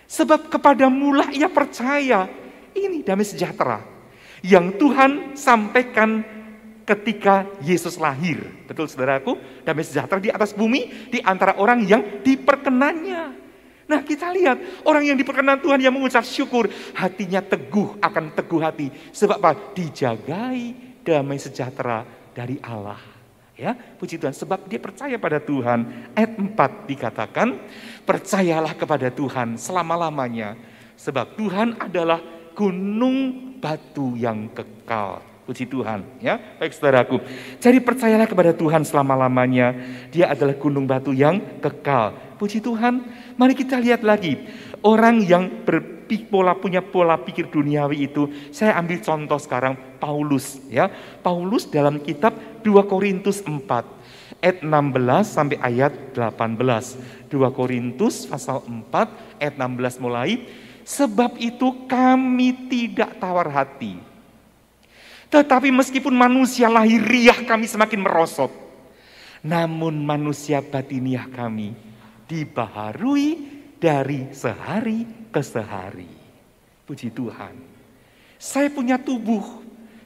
Sebab 0.08 0.48
kepada 0.48 0.88
mula 0.88 1.28
ia 1.36 1.52
percaya. 1.52 2.24
Ini 2.72 3.04
damai 3.04 3.28
sejahtera. 3.28 3.84
Yang 4.40 4.80
Tuhan 4.80 5.10
sampaikan 5.36 6.33
ketika 6.84 7.48
Yesus 7.64 7.96
lahir. 7.96 8.44
Betul 8.68 8.86
saudaraku? 8.86 9.40
Damai 9.64 9.84
sejahtera 9.84 10.20
di 10.20 10.30
atas 10.30 10.52
bumi 10.52 11.10
di 11.10 11.18
antara 11.24 11.56
orang 11.56 11.82
yang 11.84 12.20
diperkenannya. 12.20 13.44
Nah 13.84 14.00
kita 14.00 14.32
lihat 14.32 14.84
orang 14.88 15.04
yang 15.04 15.16
diperkenan 15.16 15.60
Tuhan 15.60 15.80
yang 15.80 15.92
mengucap 15.92 16.24
syukur 16.24 16.72
hatinya 16.96 17.44
teguh 17.44 18.00
akan 18.00 18.32
teguh 18.32 18.60
hati 18.60 18.88
sebab 19.12 19.36
apa? 19.40 19.76
Dijagai 19.76 20.60
damai 21.04 21.36
sejahtera 21.36 22.04
dari 22.32 22.56
Allah. 22.64 23.00
Ya, 23.54 23.70
puji 23.70 24.18
Tuhan 24.18 24.34
sebab 24.34 24.66
dia 24.66 24.82
percaya 24.82 25.14
pada 25.14 25.38
Tuhan. 25.38 26.10
Ayat 26.18 26.32
4 26.34 26.90
dikatakan, 26.90 27.54
percayalah 28.02 28.74
kepada 28.74 29.14
Tuhan 29.14 29.54
selama-lamanya 29.54 30.58
sebab 30.98 31.38
Tuhan 31.38 31.78
adalah 31.78 32.18
gunung 32.50 33.54
batu 33.62 34.18
yang 34.18 34.50
kekal. 34.50 35.33
Puji 35.44 35.68
Tuhan, 35.68 36.00
ya. 36.24 36.40
Baik 36.56 36.72
saudaraku. 36.72 37.20
Jadi 37.60 37.76
percayalah 37.84 38.24
kepada 38.24 38.56
Tuhan 38.56 38.80
selama-lamanya. 38.80 39.76
Dia 40.08 40.32
adalah 40.32 40.56
gunung 40.56 40.88
batu 40.88 41.12
yang 41.12 41.60
kekal. 41.60 42.16
Puji 42.40 42.64
Tuhan. 42.64 43.04
Mari 43.36 43.52
kita 43.52 43.76
lihat 43.76 44.00
lagi. 44.00 44.40
Orang 44.80 45.20
yang 45.20 45.64
berpola 45.68 46.56
punya 46.56 46.80
pola 46.80 47.20
pikir 47.20 47.52
duniawi 47.52 48.08
itu, 48.08 48.28
saya 48.52 48.76
ambil 48.80 49.04
contoh 49.04 49.36
sekarang 49.36 49.76
Paulus 50.00 50.60
ya. 50.72 50.88
Paulus 51.20 51.68
dalam 51.68 52.00
kitab 52.00 52.36
2 52.64 52.84
Korintus 52.88 53.44
4 53.44 53.52
ayat 54.44 54.60
16 54.60 55.24
sampai 55.24 55.56
ayat 55.60 55.92
18. 56.12 57.32
2 57.32 57.36
Korintus 57.56 58.28
pasal 58.28 58.64
4 58.64 59.40
ayat 59.40 59.54
16 59.56 60.04
mulai. 60.04 60.44
Sebab 60.84 61.40
itu 61.40 61.88
kami 61.88 62.68
tidak 62.68 63.16
tawar 63.16 63.48
hati. 63.48 64.13
Tetapi 65.34 65.74
meskipun 65.74 66.14
manusia 66.14 66.70
lahiriah 66.70 67.42
kami 67.42 67.66
semakin 67.66 68.06
merosot. 68.06 68.54
Namun 69.42 69.98
manusia 70.06 70.62
batiniah 70.62 71.26
kami 71.26 71.74
dibaharui 72.30 73.42
dari 73.82 74.30
sehari 74.30 75.02
ke 75.34 75.42
sehari. 75.42 76.06
Puji 76.86 77.10
Tuhan. 77.10 77.58
Saya 78.38 78.70
punya 78.70 78.94
tubuh. 78.94 79.42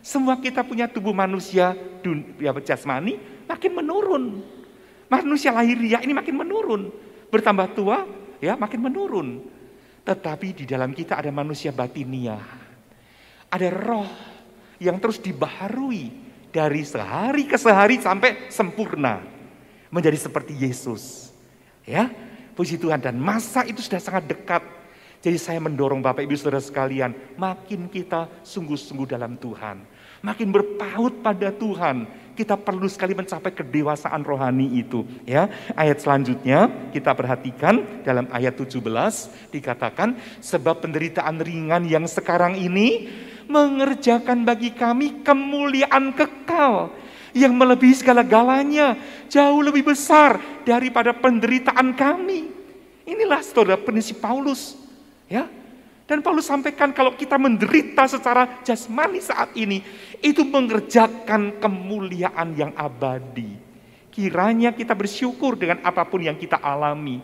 Semua 0.00 0.40
kita 0.40 0.64
punya 0.64 0.88
tubuh 0.88 1.12
manusia 1.12 1.76
dunia 2.00 2.56
jasmani 2.64 3.20
makin 3.44 3.84
menurun. 3.84 4.24
Manusia 5.12 5.52
lahiriah 5.52 6.00
ini 6.08 6.16
makin 6.16 6.40
menurun. 6.40 6.88
Bertambah 7.28 7.76
tua 7.76 8.08
ya 8.40 8.56
makin 8.56 8.80
menurun. 8.80 9.44
Tetapi 10.08 10.56
di 10.56 10.64
dalam 10.64 10.96
kita 10.96 11.20
ada 11.20 11.28
manusia 11.28 11.68
batinia. 11.68 12.40
Ada 13.52 13.68
roh 13.68 14.27
yang 14.78 14.98
terus 14.98 15.18
dibaharui 15.18 16.10
dari 16.54 16.82
sehari 16.82 17.44
ke 17.46 17.58
sehari 17.58 18.00
sampai 18.00 18.50
sempurna. 18.50 19.22
Menjadi 19.88 20.20
seperti 20.20 20.52
Yesus. 20.52 21.32
Ya, 21.88 22.12
puji 22.52 22.76
Tuhan 22.76 23.00
dan 23.00 23.16
masa 23.16 23.64
itu 23.64 23.80
sudah 23.80 24.02
sangat 24.02 24.28
dekat. 24.28 24.60
Jadi 25.18 25.38
saya 25.40 25.58
mendorong 25.58 25.98
Bapak 25.98 26.22
Ibu 26.22 26.36
Saudara 26.38 26.62
sekalian, 26.62 27.10
makin 27.34 27.90
kita 27.90 28.30
sungguh-sungguh 28.46 29.08
dalam 29.10 29.34
Tuhan, 29.34 29.82
makin 30.22 30.48
berpaut 30.54 31.10
pada 31.26 31.50
Tuhan, 31.50 32.06
kita 32.38 32.54
perlu 32.54 32.86
sekali 32.86 33.18
mencapai 33.18 33.50
kedewasaan 33.50 34.22
rohani 34.22 34.78
itu 34.78 35.02
ya. 35.26 35.50
Ayat 35.74 35.98
selanjutnya 35.98 36.70
kita 36.94 37.10
perhatikan 37.10 37.82
dalam 38.06 38.30
ayat 38.30 38.54
17 38.54 38.78
dikatakan 39.50 40.14
sebab 40.38 40.86
penderitaan 40.86 41.42
ringan 41.42 41.82
yang 41.90 42.06
sekarang 42.06 42.54
ini 42.54 43.10
mengerjakan 43.48 44.44
bagi 44.44 44.70
kami 44.70 45.24
kemuliaan 45.24 46.12
kekal 46.12 46.92
yang 47.32 47.56
melebihi 47.56 47.96
segala-galanya, 47.96 48.94
jauh 49.32 49.60
lebih 49.64 49.88
besar 49.88 50.38
daripada 50.62 51.16
penderitaan 51.16 51.96
kami. 51.96 52.52
Inilah 53.08 53.40
saudara 53.40 53.80
prinsip 53.80 54.20
Paulus. 54.20 54.76
Ya, 55.28 55.48
dan 56.08 56.24
Paulus 56.24 56.48
sampaikan 56.48 56.88
kalau 56.96 57.12
kita 57.12 57.36
menderita 57.36 58.08
secara 58.08 58.64
jasmani 58.64 59.20
saat 59.20 59.52
ini, 59.52 59.84
itu 60.24 60.40
mengerjakan 60.40 61.60
kemuliaan 61.60 62.56
yang 62.56 62.72
abadi. 62.72 63.60
Kiranya 64.08 64.72
kita 64.72 64.96
bersyukur 64.96 65.60
dengan 65.60 65.84
apa 65.84 66.08
pun 66.08 66.24
yang 66.24 66.40
kita 66.40 66.56
alami. 66.64 67.20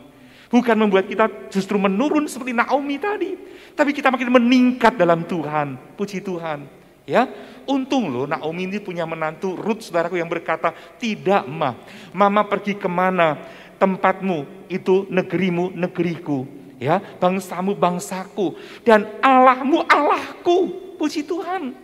Bukan 0.55 0.79
membuat 0.79 1.11
kita 1.11 1.27
justru 1.51 1.75
menurun 1.83 2.31
seperti 2.31 2.55
Naomi 2.55 2.95
tadi. 3.03 3.35
Tapi 3.75 3.90
kita 3.90 4.07
makin 4.14 4.31
meningkat 4.31 4.95
dalam 4.95 5.27
Tuhan. 5.27 5.75
Puji 5.99 6.23
Tuhan. 6.23 6.71
Ya, 7.05 7.27
untung 7.67 8.07
loh 8.07 8.25
Naomi 8.25 8.71
ini 8.71 8.79
punya 8.79 9.03
menantu 9.03 9.59
Ruth 9.59 9.83
saudaraku 9.83 10.17
yang 10.17 10.31
berkata, 10.31 10.73
tidak 10.97 11.45
mah, 11.45 11.77
mama 12.17 12.47
pergi 12.47 12.79
ke 12.79 12.87
mana, 12.87 13.37
tempatmu 13.83 14.71
itu 14.71 15.11
negerimu, 15.11 15.75
negeriku. 15.75 16.47
Ya 16.79 17.03
bangsamu 17.03 17.75
bangsaku. 17.75 18.55
Dan 18.87 19.11
Allahmu 19.19 19.83
Allahku. 19.90 20.87
Puji 20.95 21.27
Tuhan. 21.27 21.75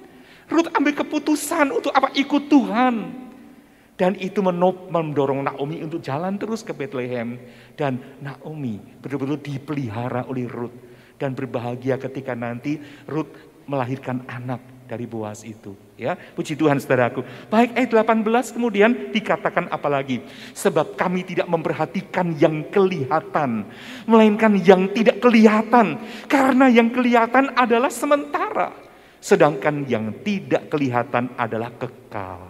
Ruth 0.47 0.71
ambil 0.71 0.95
keputusan 0.95 1.75
untuk 1.75 1.91
apa? 1.91 2.15
Ikut 2.15 2.47
Tuhan 2.47 3.30
dan 4.01 4.17
itu 4.17 4.41
mendorong 4.89 5.45
Naomi 5.45 5.85
untuk 5.85 6.01
jalan 6.01 6.41
terus 6.41 6.65
ke 6.65 6.73
Bethlehem 6.73 7.37
dan 7.77 8.01
Naomi 8.25 8.81
betul-betul 9.05 9.37
dipelihara 9.45 10.25
oleh 10.25 10.49
Ruth 10.49 10.73
dan 11.21 11.37
berbahagia 11.37 12.01
ketika 12.01 12.33
nanti 12.33 12.81
Ruth 13.05 13.29
melahirkan 13.69 14.25
anak 14.25 14.81
dari 14.91 15.07
Boas 15.07 15.47
itu. 15.47 15.79
Ya, 15.95 16.19
puji 16.19 16.59
Tuhan 16.59 16.83
saudaraku. 16.83 17.23
Baik 17.47 17.79
ayat 17.79 17.91
18 17.95 18.57
kemudian 18.57 19.15
dikatakan 19.15 19.71
apalagi? 19.71 20.25
Sebab 20.51 20.99
kami 20.99 21.23
tidak 21.23 21.47
memperhatikan 21.47 22.35
yang 22.35 22.67
kelihatan, 22.75 23.71
melainkan 24.11 24.59
yang 24.59 24.91
tidak 24.91 25.23
kelihatan. 25.23 26.03
Karena 26.27 26.67
yang 26.67 26.91
kelihatan 26.91 27.55
adalah 27.55 27.93
sementara, 27.93 28.75
sedangkan 29.23 29.87
yang 29.87 30.11
tidak 30.27 30.67
kelihatan 30.67 31.31
adalah 31.39 31.71
kekal. 31.79 32.50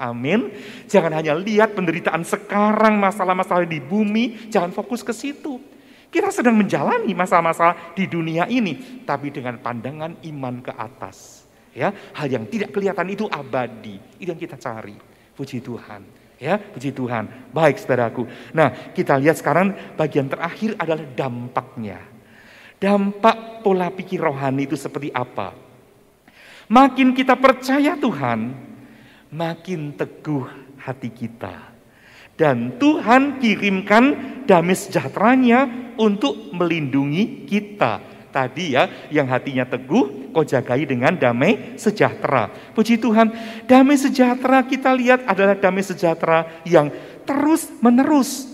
Amin. 0.00 0.48
Jangan 0.88 1.12
hanya 1.12 1.36
lihat 1.36 1.76
penderitaan 1.76 2.24
sekarang, 2.24 2.96
masalah-masalah 2.96 3.68
di 3.68 3.84
bumi, 3.84 4.48
jangan 4.48 4.72
fokus 4.72 5.04
ke 5.04 5.12
situ. 5.12 5.60
Kita 6.08 6.32
sedang 6.32 6.56
menjalani 6.56 7.12
masa-masa 7.12 7.76
di 7.92 8.08
dunia 8.08 8.48
ini, 8.48 9.04
tapi 9.04 9.28
dengan 9.28 9.60
pandangan 9.60 10.16
iman 10.24 10.64
ke 10.64 10.72
atas 10.72 11.40
Ya, 11.70 11.94
hal 12.18 12.26
yang 12.26 12.50
tidak 12.50 12.74
kelihatan 12.74 13.14
itu 13.14 13.30
abadi. 13.30 14.02
Itu 14.18 14.34
yang 14.34 14.40
kita 14.40 14.58
cari. 14.58 14.98
Puji 15.38 15.62
Tuhan. 15.62 16.02
Ya, 16.40 16.58
puji 16.58 16.90
Tuhan. 16.90 17.52
Baik, 17.54 17.78
saudaraku. 17.78 18.26
Nah, 18.56 18.90
kita 18.90 19.14
lihat 19.20 19.38
sekarang 19.38 19.76
bagian 19.94 20.26
terakhir 20.26 20.74
adalah 20.80 21.04
dampaknya. 21.14 22.00
Dampak 22.80 23.60
pola 23.60 23.92
pikir 23.92 24.24
rohani 24.24 24.64
itu 24.64 24.74
seperti 24.74 25.12
apa? 25.12 25.52
Makin 26.70 27.12
kita 27.12 27.36
percaya 27.36 27.92
Tuhan, 27.94 28.56
makin 29.30 29.94
teguh 29.94 30.46
hati 30.78 31.10
kita. 31.10 31.70
Dan 32.34 32.80
Tuhan 32.80 33.36
kirimkan 33.36 34.04
damai 34.48 34.72
sejahteranya 34.72 35.92
untuk 36.00 36.54
melindungi 36.56 37.44
kita 37.44 38.00
tadi 38.30 38.78
ya, 38.78 38.88
yang 39.10 39.26
hatinya 39.28 39.66
teguh, 39.66 40.32
kau 40.32 40.46
jagai 40.46 40.86
dengan 40.86 41.12
damai 41.18 41.76
sejahtera. 41.76 42.48
Puji 42.72 42.96
Tuhan, 42.96 43.34
damai 43.66 43.98
sejahtera 43.98 44.64
kita 44.64 44.94
lihat 44.94 45.26
adalah 45.26 45.58
damai 45.58 45.84
sejahtera 45.84 46.48
yang 46.64 46.88
terus 47.28 47.68
menerus. 47.82 48.48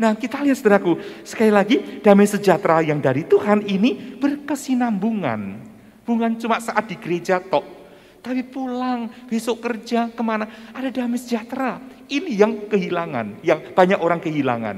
Nah 0.00 0.16
kita 0.18 0.42
lihat 0.42 0.58
saudaraku, 0.58 0.98
sekali 1.22 1.52
lagi 1.52 1.76
damai 2.02 2.26
sejahtera 2.26 2.82
yang 2.82 2.98
dari 2.98 3.22
Tuhan 3.22 3.62
ini 3.68 4.18
berkesinambungan. 4.18 5.70
Bukan 6.02 6.40
cuma 6.40 6.58
saat 6.58 6.88
di 6.88 6.96
gereja 6.96 7.38
tok, 7.38 7.77
tapi 8.18 8.42
pulang, 8.44 9.08
besok 9.30 9.62
kerja, 9.62 10.10
ke 10.10 10.22
mana, 10.22 10.70
ada 10.74 10.90
damai 10.90 11.18
sejahtera. 11.18 11.78
Ini 12.08 12.30
yang 12.34 12.52
kehilangan, 12.66 13.40
yang 13.44 13.72
banyak 13.72 13.98
orang 14.00 14.20
kehilangan. 14.20 14.76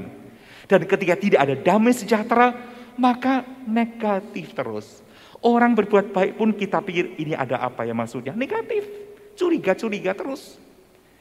Dan 0.67 0.87
ketika 0.87 1.15
tidak 1.19 1.39
ada 1.43 1.55
damai 1.57 1.91
sejahtera, 1.91 2.55
maka 2.95 3.43
negatif 3.67 4.55
terus. 4.55 5.03
Orang 5.41 5.73
berbuat 5.73 6.13
baik 6.13 6.37
pun 6.37 6.53
kita 6.53 6.79
pikir 6.85 7.17
ini 7.17 7.33
ada 7.33 7.57
apa 7.59 7.81
ya 7.81 7.97
maksudnya? 7.97 8.37
Negatif. 8.37 8.85
Curiga-curiga 9.33 10.13
terus. 10.13 10.61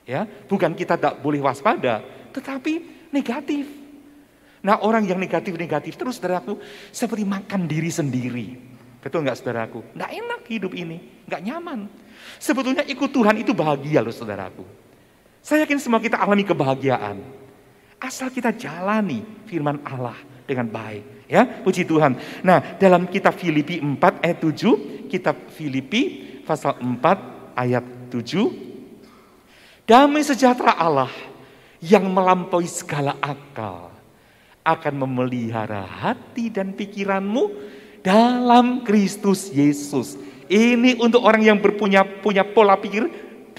Ya, 0.05 0.29
bukan 0.47 0.77
kita 0.77 1.01
tak 1.01 1.23
boleh 1.25 1.41
waspada, 1.41 2.05
tetapi 2.35 3.09
negatif. 3.15 3.65
Nah 4.61 4.85
orang 4.85 5.09
yang 5.09 5.17
negatif-negatif 5.17 5.97
terus 5.97 6.21
saudaraku 6.21 6.61
seperti 6.93 7.25
makan 7.25 7.65
diri 7.65 7.89
sendiri. 7.89 8.47
Betul 9.01 9.25
nggak 9.25 9.39
saudaraku? 9.41 9.81
Nggak 9.97 10.11
enak 10.13 10.41
hidup 10.53 10.73
ini, 10.77 11.25
nggak 11.25 11.41
nyaman. 11.41 11.89
Sebetulnya 12.41 12.85
ikut 12.89 13.11
Tuhan 13.13 13.37
itu 13.41 13.53
bahagia 13.53 14.01
loh 14.01 14.15
saudaraku. 14.15 14.65
Saya 15.41 15.65
yakin 15.65 15.81
semua 15.81 16.01
kita 16.01 16.21
alami 16.21 16.45
kebahagiaan. 16.45 17.21
Asal 18.01 18.33
kita 18.33 18.53
jalani 18.57 19.21
firman 19.45 19.81
Allah 19.85 20.17
dengan 20.49 20.69
baik. 20.69 21.29
Ya, 21.31 21.47
puji 21.47 21.87
Tuhan. 21.87 22.19
Nah, 22.43 22.81
dalam 22.81 23.07
kitab 23.07 23.39
Filipi 23.39 23.79
4 23.79 24.25
ayat 24.25 24.43
7, 24.43 25.07
kitab 25.07 25.37
Filipi 25.55 26.43
pasal 26.43 26.81
4 26.83 27.55
ayat 27.55 27.85
7, 28.11 29.87
damai 29.87 30.27
sejahtera 30.27 30.75
Allah 30.75 31.13
yang 31.79 32.11
melampaui 32.11 32.67
segala 32.67 33.15
akal 33.23 33.95
akan 34.67 34.95
memelihara 35.07 35.87
hati 35.87 36.53
dan 36.53 36.77
pikiranmu 36.77 37.53
dalam 38.05 38.85
Kristus 38.85 39.49
Yesus. 39.55 40.17
Ini 40.51 40.99
untuk 40.99 41.23
orang 41.23 41.47
yang 41.47 41.63
berpunya 41.63 42.03
punya 42.03 42.43
pola 42.43 42.75
pikir 42.75 43.07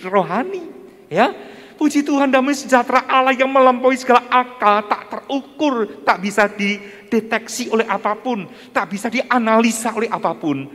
rohani, 0.04 0.60
ya. 1.08 1.32
Puji 1.80 2.04
Tuhan 2.04 2.28
damai 2.30 2.52
sejahtera 2.52 3.08
Allah 3.08 3.32
yang 3.32 3.48
melampaui 3.48 3.96
segala 3.96 4.28
akal, 4.28 4.86
tak 4.86 5.08
terukur, 5.08 6.04
tak 6.04 6.20
bisa 6.20 6.52
dideteksi 6.52 7.72
oleh 7.72 7.88
apa 7.88 8.14
pun, 8.20 8.46
tak 8.76 8.92
bisa 8.92 9.08
dianalisa 9.08 9.96
oleh 9.96 10.12
apa 10.12 10.36
pun. 10.36 10.68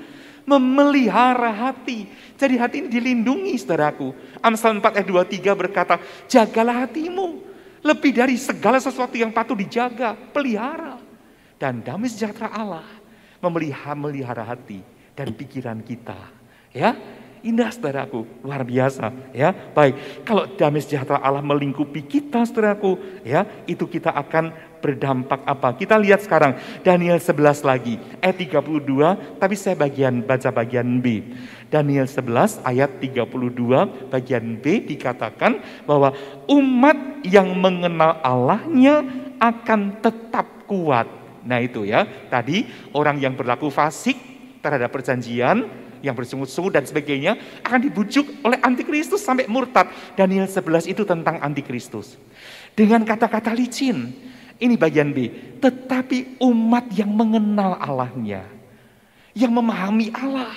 Memelihara 0.48 1.52
hati. 1.52 2.08
Jadi 2.34 2.54
hati 2.58 2.76
ini 2.82 2.88
dilindungi 2.90 3.54
saudaraku. 3.54 4.10
Amsal 4.40 4.82
4 4.82 4.98
ayat 4.98 5.06
23 5.06 5.52
berkata, 5.52 5.94
jagalah 6.26 6.88
hatimu. 6.88 7.44
Lebih 7.86 8.10
dari 8.16 8.34
segala 8.40 8.82
sesuatu 8.82 9.14
yang 9.14 9.30
patut 9.30 9.54
dijaga, 9.54 10.16
pelihara. 10.34 10.98
Dan 11.60 11.86
damai 11.86 12.10
sejahtera 12.10 12.50
Allah 12.50 12.88
memelihara, 13.38 13.94
melihara 13.94 14.42
hati 14.42 14.95
dan 15.16 15.32
pikiran 15.32 15.80
kita. 15.80 16.14
Ya, 16.76 16.92
indah 17.40 17.72
saudaraku, 17.72 18.28
luar 18.44 18.66
biasa. 18.66 19.08
Ya, 19.32 19.54
baik. 19.72 20.22
Kalau 20.28 20.44
damai 20.58 20.84
sejahtera 20.84 21.22
Allah 21.22 21.40
melingkupi 21.40 22.04
kita, 22.04 22.44
saudaraku, 22.44 23.00
ya, 23.24 23.48
itu 23.64 23.88
kita 23.88 24.12
akan 24.12 24.52
berdampak 24.84 25.40
apa? 25.48 25.72
Kita 25.74 25.96
lihat 25.96 26.20
sekarang 26.22 26.60
Daniel 26.84 27.16
11 27.16 27.64
lagi, 27.64 27.96
ayat 28.20 28.36
32, 28.36 29.40
tapi 29.40 29.54
saya 29.56 29.74
bagian 29.74 30.20
baca 30.20 30.52
bagian 30.52 31.00
B. 31.00 31.24
Daniel 31.66 32.06
11 32.06 32.62
ayat 32.62 33.02
32 33.02 34.12
bagian 34.12 34.46
B 34.62 34.86
dikatakan 34.86 35.58
bahwa 35.82 36.14
umat 36.46 37.26
yang 37.26 37.50
mengenal 37.58 38.22
Allahnya 38.22 39.02
akan 39.42 39.98
tetap 39.98 40.46
kuat. 40.70 41.10
Nah 41.42 41.58
itu 41.62 41.86
ya, 41.86 42.06
tadi 42.30 42.66
orang 42.94 43.18
yang 43.18 43.34
berlaku 43.34 43.70
fasik 43.70 44.35
terhadap 44.66 44.90
perjanjian, 44.90 45.62
yang 46.02 46.18
bersungut-sungut 46.18 46.74
dan 46.74 46.82
sebagainya 46.82 47.38
akan 47.62 47.80
dibujuk 47.86 48.26
oleh 48.42 48.58
antikristus 48.60 49.22
sampai 49.22 49.46
murtad. 49.46 49.86
Daniel 50.18 50.50
11 50.50 50.90
itu 50.90 51.06
tentang 51.06 51.38
antikristus. 51.38 52.18
Dengan 52.74 53.06
kata-kata 53.06 53.54
licin. 53.54 54.12
Ini 54.56 54.74
bagian 54.80 55.12
B. 55.12 55.28
Tetapi 55.60 56.40
umat 56.40 56.88
yang 56.96 57.12
mengenal 57.12 57.76
Allahnya. 57.76 58.44
Yang 59.36 59.52
memahami 59.52 60.08
Allah. 60.16 60.52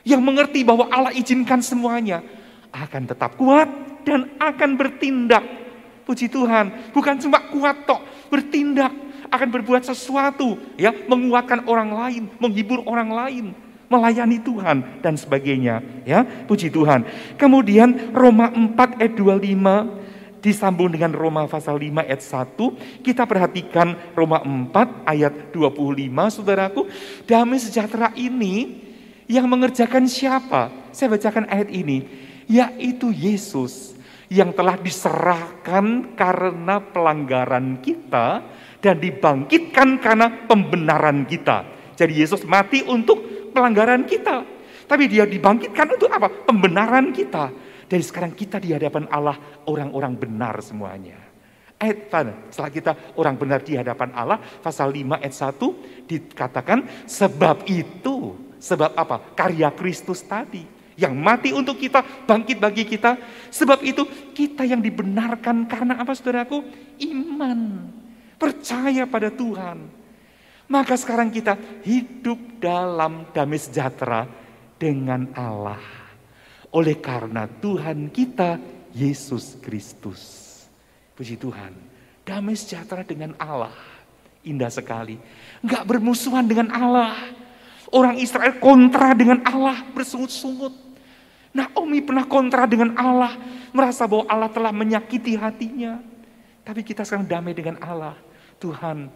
Yang 0.00 0.22
mengerti 0.24 0.60
bahwa 0.64 0.88
Allah 0.88 1.12
izinkan 1.12 1.60
semuanya. 1.60 2.24
Akan 2.72 3.04
tetap 3.04 3.36
kuat 3.36 3.68
dan 4.04 4.32
akan 4.40 4.70
bertindak. 4.80 5.44
Puji 6.08 6.32
Tuhan. 6.32 6.92
Bukan 6.96 7.20
cuma 7.20 7.44
kuat 7.52 7.84
tok. 7.84 8.00
Bertindak 8.32 9.07
akan 9.28 9.48
berbuat 9.48 9.84
sesuatu 9.84 10.56
ya 10.76 10.90
menguatkan 10.90 11.64
orang 11.68 11.90
lain 11.92 12.22
menghibur 12.40 12.84
orang 12.84 13.10
lain 13.12 13.46
melayani 13.88 14.38
Tuhan 14.38 15.00
dan 15.00 15.16
sebagainya 15.16 15.80
ya. 16.04 16.22
Puji 16.22 16.68
Tuhan. 16.68 17.08
Kemudian 17.40 18.12
Roma 18.12 18.52
4 18.52 19.00
ayat 19.00 19.12
25 19.16 20.38
disambung 20.38 20.92
dengan 20.92 21.10
Roma 21.10 21.50
pasal 21.50 21.80
5 21.82 22.04
ayat 22.04 22.22
1 22.22 23.02
kita 23.02 23.26
perhatikan 23.26 23.98
Roma 24.14 24.44
4 24.44 25.08
ayat 25.08 25.34
25 25.50 26.36
saudaraku. 26.36 26.86
Damai 27.24 27.58
sejahtera 27.58 28.12
ini 28.14 28.84
yang 29.26 29.48
mengerjakan 29.48 30.04
siapa? 30.06 30.70
Saya 30.92 31.16
bacakan 31.16 31.48
ayat 31.48 31.68
ini. 31.72 32.04
Yaitu 32.48 33.12
Yesus 33.12 33.92
yang 34.28 34.52
telah 34.56 34.76
diserahkan 34.76 36.16
karena 36.16 36.80
pelanggaran 36.80 37.80
kita 37.80 38.44
dan 38.78 38.98
dibangkitkan 39.02 39.98
karena 39.98 40.46
pembenaran 40.46 41.26
kita. 41.26 41.66
Jadi 41.98 42.22
Yesus 42.22 42.46
mati 42.46 42.86
untuk 42.86 43.50
pelanggaran 43.50 44.06
kita. 44.06 44.46
Tapi 44.88 45.04
dia 45.10 45.26
dibangkitkan 45.26 45.98
untuk 45.98 46.08
apa? 46.08 46.30
Pembenaran 46.30 47.10
kita. 47.10 47.50
Dari 47.88 48.04
sekarang 48.04 48.32
kita 48.32 48.62
di 48.62 48.72
hadapan 48.72 49.08
Allah 49.10 49.36
orang-orang 49.66 50.14
benar 50.14 50.60
semuanya. 50.62 51.18
Ayat 51.78 52.10
setelah 52.50 52.72
kita 52.74 52.92
orang 53.14 53.38
benar 53.38 53.62
di 53.62 53.78
hadapan 53.78 54.10
Allah, 54.10 54.38
pasal 54.38 54.90
5 54.90 55.14
ayat 55.22 55.34
1 55.34 56.10
dikatakan 56.10 57.06
sebab 57.06 57.62
itu, 57.70 58.34
sebab 58.58 58.98
apa? 58.98 59.22
Karya 59.38 59.70
Kristus 59.70 60.26
tadi 60.26 60.66
yang 60.98 61.14
mati 61.14 61.54
untuk 61.54 61.78
kita, 61.78 62.02
bangkit 62.26 62.58
bagi 62.58 62.82
kita. 62.82 63.14
Sebab 63.54 63.86
itu 63.86 64.02
kita 64.34 64.66
yang 64.66 64.82
dibenarkan 64.82 65.70
karena 65.70 66.02
apa 66.02 66.10
saudaraku? 66.18 66.66
Iman. 66.98 67.94
Percaya 68.38 69.04
pada 69.04 69.28
Tuhan. 69.34 69.90
Maka 70.68 70.94
sekarang 70.94 71.32
kita 71.32 71.58
hidup 71.82 72.38
dalam 72.62 73.26
damai 73.34 73.58
sejahtera 73.58 74.28
dengan 74.78 75.26
Allah. 75.34 75.80
Oleh 76.70 77.00
karena 77.00 77.48
Tuhan 77.48 78.12
kita 78.12 78.60
Yesus 78.94 79.58
Kristus. 79.58 80.46
Puji 81.18 81.34
Tuhan. 81.40 81.74
Damai 82.22 82.54
sejahtera 82.54 83.02
dengan 83.02 83.34
Allah. 83.40 83.74
Indah 84.46 84.70
sekali. 84.70 85.18
Enggak 85.64 85.82
bermusuhan 85.88 86.46
dengan 86.46 86.70
Allah. 86.70 87.16
Orang 87.88 88.20
Israel 88.20 88.60
kontra 88.60 89.16
dengan 89.16 89.40
Allah 89.48 89.80
bersungut-sungut. 89.96 90.88
Naomi 91.56 92.04
pernah 92.04 92.28
kontra 92.28 92.68
dengan 92.68 92.92
Allah, 93.00 93.32
merasa 93.72 94.04
bahwa 94.04 94.28
Allah 94.28 94.52
telah 94.52 94.68
menyakiti 94.68 95.32
hatinya. 95.40 95.96
Tapi 96.60 96.84
kita 96.84 97.08
sekarang 97.08 97.24
damai 97.24 97.56
dengan 97.56 97.80
Allah. 97.80 98.27
Tuhan, 98.58 99.08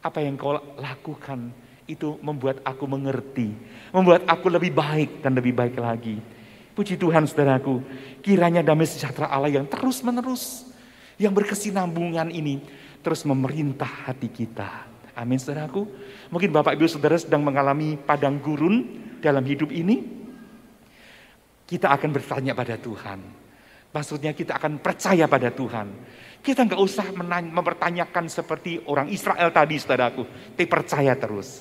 apa 0.00 0.18
yang 0.20 0.36
kau 0.36 0.56
lakukan 0.76 1.52
itu 1.90 2.16
membuat 2.22 2.62
aku 2.62 2.86
mengerti, 2.86 3.50
membuat 3.90 4.22
aku 4.30 4.46
lebih 4.46 4.70
baik 4.70 5.24
dan 5.24 5.34
lebih 5.34 5.52
baik 5.52 5.76
lagi. 5.80 6.22
Puji 6.70 6.94
Tuhan 6.94 7.26
saudaraku, 7.26 7.82
kiranya 8.22 8.62
damai 8.62 8.86
sejahtera 8.86 9.26
Allah 9.26 9.50
yang 9.50 9.66
terus 9.66 10.00
menerus, 10.06 10.70
yang 11.18 11.34
berkesinambungan 11.34 12.30
ini 12.30 12.62
terus 13.02 13.26
memerintah 13.26 14.08
hati 14.08 14.30
kita. 14.30 14.86
Amin 15.18 15.36
saudaraku. 15.36 15.84
Mungkin 16.30 16.54
Bapak 16.54 16.78
Ibu 16.78 16.86
Saudara 16.86 17.18
sedang 17.18 17.42
mengalami 17.42 17.98
padang 17.98 18.38
gurun 18.38 18.86
dalam 19.20 19.42
hidup 19.44 19.68
ini 19.74 20.20
kita 21.68 21.92
akan 21.92 22.10
bertanya 22.10 22.56
pada 22.56 22.74
Tuhan. 22.80 23.20
Maksudnya 23.90 24.34
kita 24.34 24.58
akan 24.58 24.78
percaya 24.78 25.26
pada 25.26 25.50
Tuhan. 25.50 25.86
Kita 26.40 26.64
nggak 26.64 26.80
usah 26.80 27.12
mempertanyakan 27.52 28.24
seperti 28.32 28.80
orang 28.88 29.12
Israel 29.12 29.52
tadi, 29.52 29.76
saudaraku. 29.76 30.24
Tapi 30.56 30.64
percaya 30.64 31.12
terus. 31.12 31.60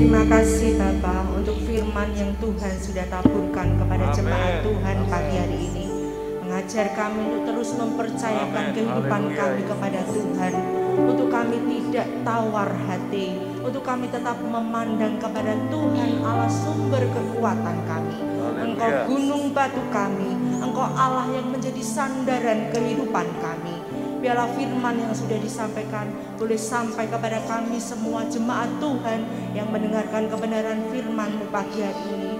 Terima 0.00 0.24
kasih 0.24 0.80
Bapak 0.80 1.36
untuk 1.36 1.60
firman 1.68 2.08
yang 2.16 2.32
Tuhan 2.40 2.74
sudah 2.80 3.04
taburkan 3.12 3.76
kepada 3.76 4.04
Amen. 4.08 4.16
jemaat 4.16 4.54
Tuhan 4.64 4.96
pagi 5.04 5.36
hari 5.36 5.58
ini. 5.68 5.84
Mengajar 6.40 6.96
kami 6.96 7.20
untuk 7.28 7.42
terus 7.52 7.70
mempercayakan 7.76 8.64
Amen. 8.72 8.74
kehidupan 8.74 9.20
Haleluya. 9.20 9.40
kami 9.44 9.60
kepada 9.68 10.00
Tuhan. 10.08 10.52
Untuk 11.00 11.28
kami 11.28 11.56
tidak 11.68 12.08
tawar 12.24 12.70
hati. 12.88 13.28
Untuk 13.60 13.84
kami 13.84 14.08
tetap 14.08 14.40
memandang 14.40 15.20
kepada 15.20 15.52
Tuhan 15.68 16.10
Allah 16.24 16.48
sumber 16.48 17.04
kekuatan 17.04 17.76
kami. 17.84 18.16
Engkau 18.60 18.90
gunung 19.12 19.52
batu 19.52 19.80
kami, 19.92 20.32
Engkau 20.56 20.88
Allah 20.88 21.28
yang 21.36 21.52
menjadi 21.52 21.84
sandaran 21.84 22.72
kehidupan 22.72 23.28
kami. 23.44 23.89
Biarlah 24.20 24.52
firman 24.52 25.00
yang 25.00 25.16
sudah 25.16 25.40
disampaikan 25.40 26.12
boleh 26.36 26.60
sampai 26.60 27.08
kepada 27.08 27.40
kami 27.48 27.80
semua 27.80 28.28
jemaat 28.28 28.68
Tuhan 28.76 29.24
yang 29.56 29.72
mendengarkan 29.72 30.28
kebenaran 30.28 30.84
firman 30.92 31.40
pagi 31.48 31.80
hari 31.80 32.04
ini. 32.12 32.32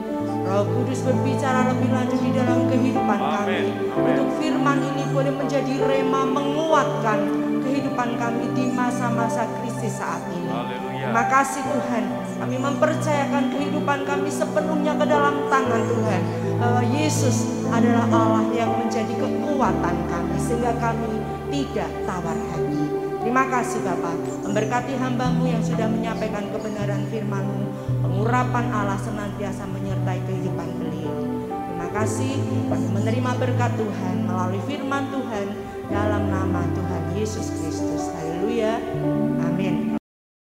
Roh 0.45 0.69
Kudus 0.69 1.01
berbicara 1.01 1.73
lebih 1.73 1.89
lanjut 1.89 2.21
di 2.21 2.37
dalam 2.37 2.69
kehidupan 2.69 3.21
kami. 3.21 3.73
Untuk 3.97 4.29
firman 4.37 4.79
ini 4.93 5.09
boleh 5.09 5.33
menjadi 5.33 5.73
rema 5.81 6.29
menguatkan 6.29 7.19
kehidupan 7.65 8.09
kami 8.21 8.45
di 8.53 8.69
masa-masa 8.77 9.49
krisis 9.61 9.97
saat 9.97 10.21
ini. 10.37 10.53
Terima 11.01 11.25
kasih 11.33 11.65
Tuhan. 11.65 12.05
Kami 12.41 12.57
mempercayakan 12.57 13.45
kehidupan 13.57 14.05
kami 14.05 14.29
sepenuhnya 14.29 14.97
ke 15.01 15.05
dalam 15.09 15.49
tangan 15.49 15.83
Tuhan. 15.89 16.23
Bahwa 16.61 16.83
Yesus 16.93 17.49
adalah 17.73 18.05
Allah 18.13 18.45
yang 18.53 18.69
menjadi 18.77 19.17
kekuatan 19.17 19.97
kami. 20.09 20.37
Sehingga 20.37 20.77
kami 20.77 21.20
tidak 21.51 21.91
tawar 22.07 22.39
hati. 22.55 22.83
Terima 23.21 23.45
kasih 23.53 23.85
Bapak. 23.85 24.17
Memberkati 24.49 24.97
hambamu 24.97 25.45
yang 25.45 25.61
sudah 25.61 25.91
menyampaikan 25.91 26.49
kebenaran 26.49 27.05
firmanmu. 27.13 27.61
Pengurapan 28.01 28.67
Allah 28.73 28.97
senantiasa 28.97 29.69
menyertai 29.69 30.25
kehidupan 30.25 30.69
beliau. 30.81 31.19
Terima 31.51 31.89
kasih 31.93 32.33
menerima 32.71 33.31
berkat 33.37 33.73
Tuhan 33.77 34.17
melalui 34.25 34.63
firman 34.65 35.05
Tuhan 35.13 35.47
dalam 35.91 36.23
nama 36.31 36.63
Tuhan 36.73 37.03
Yesus 37.19 37.51
Kristus. 37.53 38.11